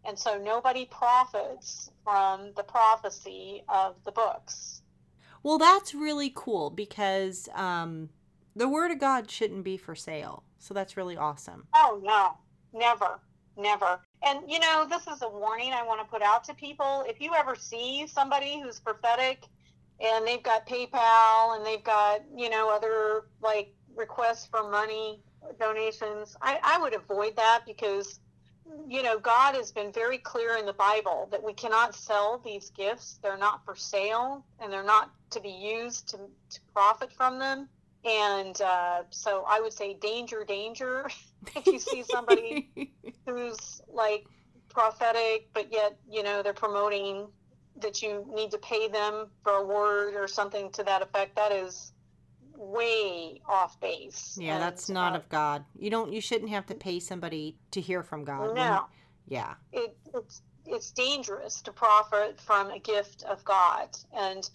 And 0.07 0.17
so 0.17 0.41
nobody 0.41 0.85
profits 0.85 1.91
from 2.03 2.53
the 2.55 2.63
prophecy 2.63 3.63
of 3.67 3.95
the 4.05 4.11
books. 4.11 4.81
Well, 5.43 5.57
that's 5.57 5.93
really 5.93 6.31
cool 6.33 6.69
because 6.69 7.49
um, 7.53 8.09
the 8.55 8.69
Word 8.69 8.91
of 8.91 8.99
God 8.99 9.29
shouldn't 9.29 9.65
be 9.65 9.75
for 9.75 9.95
sale. 9.95 10.43
So 10.59 10.73
that's 10.73 10.95
really 10.95 11.17
awesome. 11.17 11.67
Oh, 11.75 12.01
no, 12.03 12.37
never, 12.73 13.19
never. 13.57 13.99
And, 14.25 14.39
you 14.49 14.59
know, 14.59 14.87
this 14.89 15.05
is 15.07 15.21
a 15.21 15.29
warning 15.29 15.73
I 15.73 15.83
want 15.83 15.99
to 16.01 16.07
put 16.07 16.21
out 16.21 16.43
to 16.45 16.53
people. 16.53 17.03
If 17.07 17.19
you 17.21 17.33
ever 17.35 17.55
see 17.55 18.07
somebody 18.07 18.61
who's 18.61 18.79
prophetic 18.79 19.43
and 19.99 20.25
they've 20.25 20.41
got 20.41 20.65
PayPal 20.67 21.57
and 21.57 21.65
they've 21.65 21.83
got, 21.83 22.21
you 22.35 22.49
know, 22.49 22.69
other 22.73 23.25
like 23.41 23.73
requests 23.95 24.45
for 24.45 24.69
money, 24.69 25.21
donations, 25.59 26.35
I, 26.41 26.59
I 26.63 26.79
would 26.79 26.93
avoid 26.93 27.35
that 27.35 27.63
because 27.65 28.19
you 28.87 29.03
know, 29.03 29.19
God 29.19 29.55
has 29.55 29.71
been 29.71 29.91
very 29.91 30.17
clear 30.17 30.57
in 30.57 30.65
the 30.65 30.73
Bible 30.73 31.27
that 31.31 31.43
we 31.43 31.53
cannot 31.53 31.95
sell 31.95 32.41
these 32.43 32.69
gifts. 32.71 33.19
They're 33.21 33.37
not 33.37 33.65
for 33.65 33.75
sale 33.75 34.45
and 34.61 34.71
they're 34.71 34.83
not 34.83 35.11
to 35.31 35.41
be 35.41 35.49
used 35.49 36.09
to, 36.09 36.17
to 36.17 36.59
profit 36.73 37.11
from 37.11 37.39
them. 37.39 37.67
And 38.05 38.59
uh, 38.61 39.03
so 39.09 39.43
I 39.47 39.59
would 39.59 39.73
say 39.73 39.95
danger, 39.95 40.45
danger. 40.47 41.09
if 41.55 41.65
you 41.65 41.79
see 41.79 42.03
somebody 42.03 42.69
who's 43.25 43.81
like 43.91 44.25
prophetic, 44.69 45.49
but 45.53 45.71
yet, 45.71 45.97
you 46.09 46.23
know, 46.23 46.41
they're 46.41 46.53
promoting 46.53 47.27
that 47.81 48.01
you 48.01 48.25
need 48.33 48.51
to 48.51 48.57
pay 48.57 48.87
them 48.87 49.27
for 49.43 49.53
a 49.53 49.65
word 49.65 50.15
or 50.15 50.27
something 50.27 50.71
to 50.71 50.83
that 50.83 51.01
effect, 51.01 51.35
that 51.35 51.51
is 51.51 51.91
way 52.57 53.41
off 53.47 53.79
base. 53.79 54.37
Yeah, 54.39 54.55
and, 54.55 54.63
that's 54.63 54.89
not 54.89 55.13
uh, 55.13 55.17
of 55.17 55.29
God. 55.29 55.63
You 55.77 55.89
don't. 55.89 56.11
You 56.11 56.21
shouldn't 56.21 56.49
have 56.49 56.65
to 56.67 56.75
pay 56.75 56.99
somebody 56.99 57.57
to 57.71 57.81
hear 57.81 58.03
from 58.03 58.25
God. 58.25 58.55
No. 58.55 58.85
Yeah. 59.27 59.53
It, 59.71 59.95
it's 60.13 60.41
it's 60.65 60.91
dangerous 60.91 61.61
to 61.61 61.71
profit 61.71 62.41
from 62.41 62.71
a 62.71 62.79
gift 62.79 63.23
of 63.23 63.43
God, 63.45 63.89
and 64.13 64.49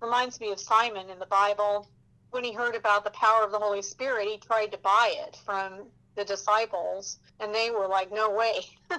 reminds 0.00 0.40
me 0.40 0.52
of 0.52 0.60
Simon 0.60 1.10
in 1.10 1.18
the 1.18 1.26
Bible. 1.26 1.88
When 2.30 2.44
he 2.44 2.52
heard 2.52 2.74
about 2.74 3.04
the 3.04 3.10
power 3.10 3.42
of 3.42 3.52
the 3.52 3.58
Holy 3.58 3.80
Spirit, 3.82 4.28
he 4.28 4.36
tried 4.36 4.70
to 4.72 4.78
buy 4.78 5.14
it 5.26 5.38
from 5.44 5.86
the 6.14 6.24
disciples, 6.24 7.18
and 7.40 7.54
they 7.54 7.70
were 7.70 7.88
like, 7.88 8.12
"No 8.12 8.30
way, 8.30 8.60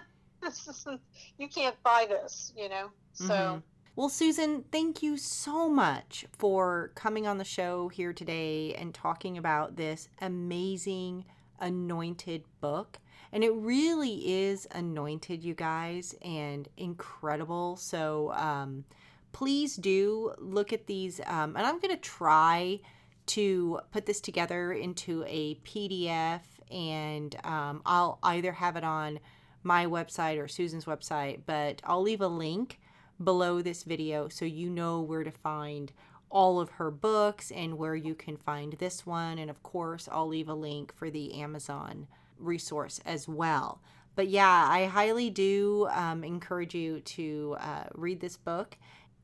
you 1.38 1.48
can't 1.48 1.82
buy 1.84 2.06
this," 2.10 2.54
you 2.56 2.70
know. 2.70 2.90
So. 3.14 3.26
Mm-hmm 3.26 3.60
well, 4.00 4.08
Susan, 4.08 4.64
thank 4.72 5.04
you 5.04 5.18
so 5.18 5.68
much 5.68 6.26
for 6.38 6.94
coming 6.96 7.28
on 7.28 7.38
the 7.38 7.44
show 7.44 7.90
here 7.90 8.14
today 8.14 8.74
and 8.76 8.94
talking 8.94 9.38
about 9.38 9.76
this 9.76 10.08
amazing 10.22 11.26
anointed 11.60 12.46
book. 12.62 12.98
And 13.34 13.44
it 13.44 13.52
really 13.54 14.46
is 14.46 14.66
anointed, 14.72 15.44
you 15.44 15.54
guys, 15.54 16.16
and 16.22 16.70
incredible. 16.78 17.76
So 17.76 18.32
um, 18.36 18.86
please 19.34 19.76
do 19.76 20.32
look 20.38 20.72
at 20.72 20.88
these. 20.88 21.20
Um, 21.26 21.58
and 21.58 21.68
I'm 21.68 21.80
going 21.82 21.94
to 21.94 22.02
try 22.02 22.80
to 23.26 23.82
put 23.92 24.06
this 24.06 24.22
together 24.22 24.72
into 24.72 25.26
a 25.28 25.56
PDF, 25.56 26.40
and 26.72 27.36
um, 27.44 27.82
I'll 27.86 28.18
either 28.24 28.54
have 28.54 28.78
it 28.78 28.86
on 28.86 29.20
my 29.62 29.88
website 29.88 30.42
or 30.42 30.48
Susan's 30.48 30.86
website, 30.86 31.42
but 31.46 31.82
I'll 31.84 32.02
leave 32.02 32.22
a 32.22 32.30
link 32.30 32.80
below 33.24 33.62
this 33.62 33.84
video 33.84 34.30
so 34.30 34.46
you 34.46 34.70
know 34.70 35.02
where 35.02 35.24
to 35.24 35.32
find 35.32 35.92
all 36.30 36.60
of 36.60 36.70
her 36.72 36.92
books 36.92 37.52
and 37.52 37.78
where 37.78 37.96
you 37.96 38.16
can 38.16 38.38
find 38.38 38.74
this 38.74 39.06
one. 39.06 39.40
And 39.40 39.50
of 39.50 39.64
course, 39.64 40.08
I'll 40.12 40.28
leave 40.28 40.50
a 40.50 40.54
link 40.54 40.94
for 40.96 41.10
the 41.10 41.42
Amazon 41.42 42.08
resource 42.38 43.00
as 43.06 43.28
well. 43.28 43.82
But 44.16 44.28
yeah, 44.28 44.68
I 44.70 44.86
highly 44.86 45.30
do 45.30 45.88
um, 45.92 46.24
encourage 46.24 46.76
you 46.76 47.00
to 47.02 47.58
uh, 47.60 47.84
read 47.94 48.20
this 48.20 48.38
book. 48.38 48.78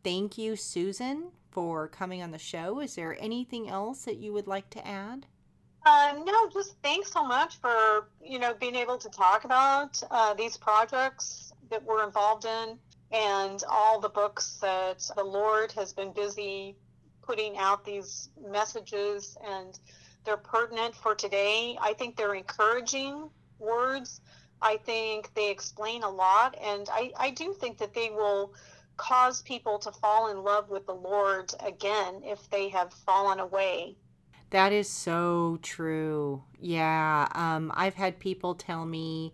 Thank 0.04 0.38
you, 0.38 0.56
Susan, 0.56 1.32
for 1.52 1.88
coming 1.88 2.22
on 2.22 2.32
the 2.32 2.40
show. 2.40 2.80
Is 2.80 2.96
there 2.96 3.18
anything 3.20 3.70
else 3.70 4.06
that 4.06 4.18
you 4.18 4.32
would 4.34 4.48
like 4.48 4.70
to 4.72 4.88
add? 4.88 5.26
Uh, 5.86 6.14
no, 6.26 6.50
just 6.50 6.76
thanks 6.82 7.12
so 7.12 7.24
much 7.24 7.60
for 7.60 8.08
you 8.24 8.40
know 8.40 8.56
being 8.56 8.76
able 8.76 8.98
to 8.98 9.10
talk 9.10 9.44
about 9.44 10.02
uh, 10.10 10.34
these 10.34 10.58
projects 10.58 11.54
that 11.70 11.84
we're 11.84 12.04
involved 12.04 12.46
in 12.46 12.80
and 13.16 13.64
all 13.70 14.00
the 14.02 14.10
books 14.10 14.58
that 14.62 15.10
the 15.16 15.24
Lord 15.24 15.72
has 15.72 15.94
been 15.94 16.12
busy 16.12 16.76
putting 17.22 17.58
out 17.58 17.86
these 17.86 18.30
messages 18.52 19.38
and 19.48 19.80
they're 20.26 20.38
pertinent 20.38 20.96
for 20.96 21.16
today. 21.16 21.78
I 21.82 21.94
think 21.94 22.18
they're 22.18 22.36
encouraging 22.36 23.30
words. 23.58 24.20
I 24.62 24.78
think 24.78 25.34
they 25.34 25.50
explain 25.50 26.04
a 26.04 26.10
lot 26.10 26.58
and 26.62 26.90
I, 26.92 27.12
I 27.18 27.30
do 27.30 27.54
think 27.54 27.78
that 27.78 27.94
they 27.94 28.10
will 28.10 28.54
cause 28.98 29.42
people 29.44 29.80
to 29.80 29.92
fall 29.92 30.30
in 30.30 30.44
love 30.44 30.70
with 30.70 30.86
the 30.86 30.96
Lord 30.96 31.54
again 31.66 32.22
if 32.24 32.50
they 32.50 32.70
have 32.70 32.94
fallen 32.94 33.40
away. 33.40 33.96
That 34.50 34.74
is 34.74 34.90
so 34.90 35.60
true. 35.62 36.44
Yeah. 36.60 37.28
Um, 37.34 37.72
I've 37.76 37.96
had 37.96 38.20
people 38.20 38.56
tell 38.56 38.86
me 38.86 39.34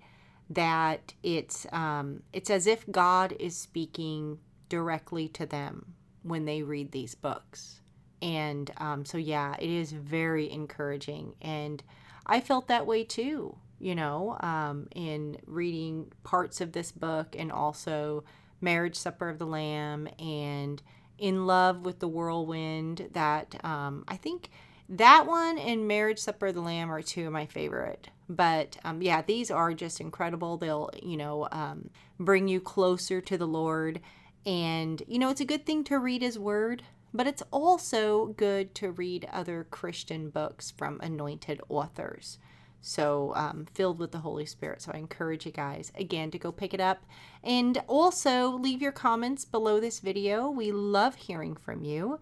that 0.54 1.14
it's 1.24 1.66
um, 1.72 2.24
it's 2.34 2.50
as 2.50 2.68
if 2.68 2.90
God 2.92 3.34
is 3.40 3.56
speaking 3.56 4.40
directly 4.70 5.28
to 5.30 5.46
them 5.46 5.94
when 6.24 6.46
they 6.46 6.62
read 6.62 6.92
these 6.92 7.16
books. 7.16 7.82
And 8.22 8.72
um, 8.78 9.06
so, 9.06 9.18
yeah, 9.18 9.56
it 9.60 9.70
is 9.70 9.92
very 9.92 10.52
encouraging. 10.52 11.34
And 11.42 11.82
I 12.26 12.40
felt 12.40 12.68
that 12.68 12.86
way 12.86 13.04
too, 13.04 13.58
you 13.80 13.96
know, 13.96 14.38
um, 14.42 14.88
in 14.96 15.38
reading 15.46 16.12
parts 16.24 16.62
of 16.62 16.74
this 16.74 16.92
book 16.92 17.36
and 17.38 17.52
also 17.52 18.24
Marriage 18.60 18.96
Supper 18.96 19.30
of 19.30 19.40
the 19.40 19.48
Lamb 19.48 20.08
and 20.20 20.82
In 21.18 21.48
Love 21.48 21.84
with 21.84 22.00
the 22.00 22.08
Whirlwind. 22.08 23.10
That 23.14 23.56
um, 23.66 24.04
I 24.08 24.18
think 24.18 24.52
that 24.92 25.26
one 25.26 25.58
and 25.58 25.88
Marriage 25.88 26.20
Supper 26.20 26.48
of 26.48 26.56
the 26.56 26.62
Lamb 26.62 26.92
are 26.92 27.02
two 27.02 27.28
of 27.28 27.34
my 27.34 27.46
favorite. 27.46 28.10
But 28.28 28.78
um, 28.84 29.02
yeah, 29.02 29.22
these 29.22 29.50
are 29.50 29.74
just 29.74 30.02
incredible. 30.02 30.58
They'll, 30.58 30.90
you 31.02 31.18
know, 31.18 31.48
um, 31.52 31.90
bring 32.20 32.48
you 32.48 32.60
closer 32.60 33.22
to 33.22 33.38
the 33.38 33.48
Lord. 33.48 34.02
And, 34.46 35.02
you 35.08 35.18
know, 35.18 35.30
it's 35.30 35.42
a 35.42 35.46
good 35.46 35.66
thing 35.66 35.84
to 35.86 35.98
read 35.98 36.22
His 36.22 36.38
Word, 36.38 36.84
but 37.14 37.28
it's 37.28 37.44
also 37.52 38.28
good 38.38 38.76
to 38.76 38.92
read 38.92 39.28
other 39.32 39.66
Christian 39.70 40.30
books 40.30 40.72
from 40.72 41.00
anointed 41.02 41.62
authors. 41.70 42.38
So, 42.84 43.32
um, 43.36 43.68
filled 43.74 44.00
with 44.00 44.12
the 44.12 44.20
Holy 44.20 44.46
Spirit. 44.46 44.82
So, 44.82 44.92
I 44.94 44.98
encourage 44.98 45.46
you 45.46 45.52
guys 45.52 45.92
again 45.96 46.32
to 46.32 46.40
go 46.40 46.52
pick 46.52 46.74
it 46.74 46.80
up 46.80 47.06
and 47.44 47.82
also 47.88 48.50
leave 48.50 48.82
your 48.82 48.92
comments 48.92 49.46
below 49.46 49.80
this 49.80 50.00
video. 50.00 50.50
We 50.50 50.72
love 50.72 51.16
hearing 51.16 51.56
from 51.56 51.84
you. 51.84 52.20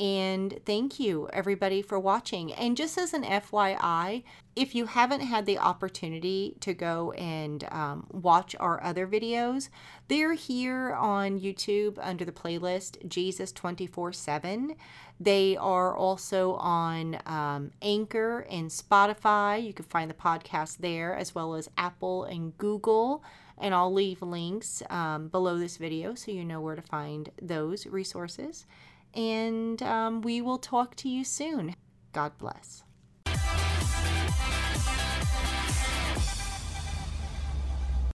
And 0.00 0.58
thank 0.64 0.98
you, 0.98 1.28
everybody, 1.30 1.82
for 1.82 2.00
watching. 2.00 2.54
And 2.54 2.74
just 2.74 2.96
as 2.96 3.12
an 3.12 3.22
FYI, 3.22 4.22
if 4.56 4.74
you 4.74 4.86
haven't 4.86 5.20
had 5.20 5.44
the 5.44 5.58
opportunity 5.58 6.56
to 6.60 6.72
go 6.72 7.12
and 7.12 7.62
um, 7.70 8.06
watch 8.10 8.56
our 8.58 8.82
other 8.82 9.06
videos, 9.06 9.68
they're 10.08 10.32
here 10.32 10.94
on 10.94 11.38
YouTube 11.38 11.98
under 12.00 12.24
the 12.24 12.32
playlist 12.32 13.06
Jesus 13.08 13.52
24 13.52 14.14
7. 14.14 14.74
They 15.20 15.58
are 15.58 15.94
also 15.94 16.54
on 16.54 17.18
um, 17.26 17.70
Anchor 17.82 18.46
and 18.50 18.70
Spotify. 18.70 19.62
You 19.62 19.74
can 19.74 19.84
find 19.84 20.08
the 20.08 20.14
podcast 20.14 20.78
there, 20.78 21.14
as 21.14 21.34
well 21.34 21.54
as 21.54 21.68
Apple 21.76 22.24
and 22.24 22.56
Google. 22.56 23.22
And 23.58 23.74
I'll 23.74 23.92
leave 23.92 24.22
links 24.22 24.82
um, 24.88 25.28
below 25.28 25.58
this 25.58 25.76
video 25.76 26.14
so 26.14 26.32
you 26.32 26.46
know 26.46 26.62
where 26.62 26.76
to 26.76 26.80
find 26.80 27.30
those 27.42 27.86
resources 27.86 28.64
and 29.14 29.82
um, 29.82 30.22
we 30.22 30.40
will 30.40 30.58
talk 30.58 30.94
to 30.96 31.08
you 31.08 31.24
soon. 31.24 31.74
God 32.12 32.36
bless. 32.38 32.84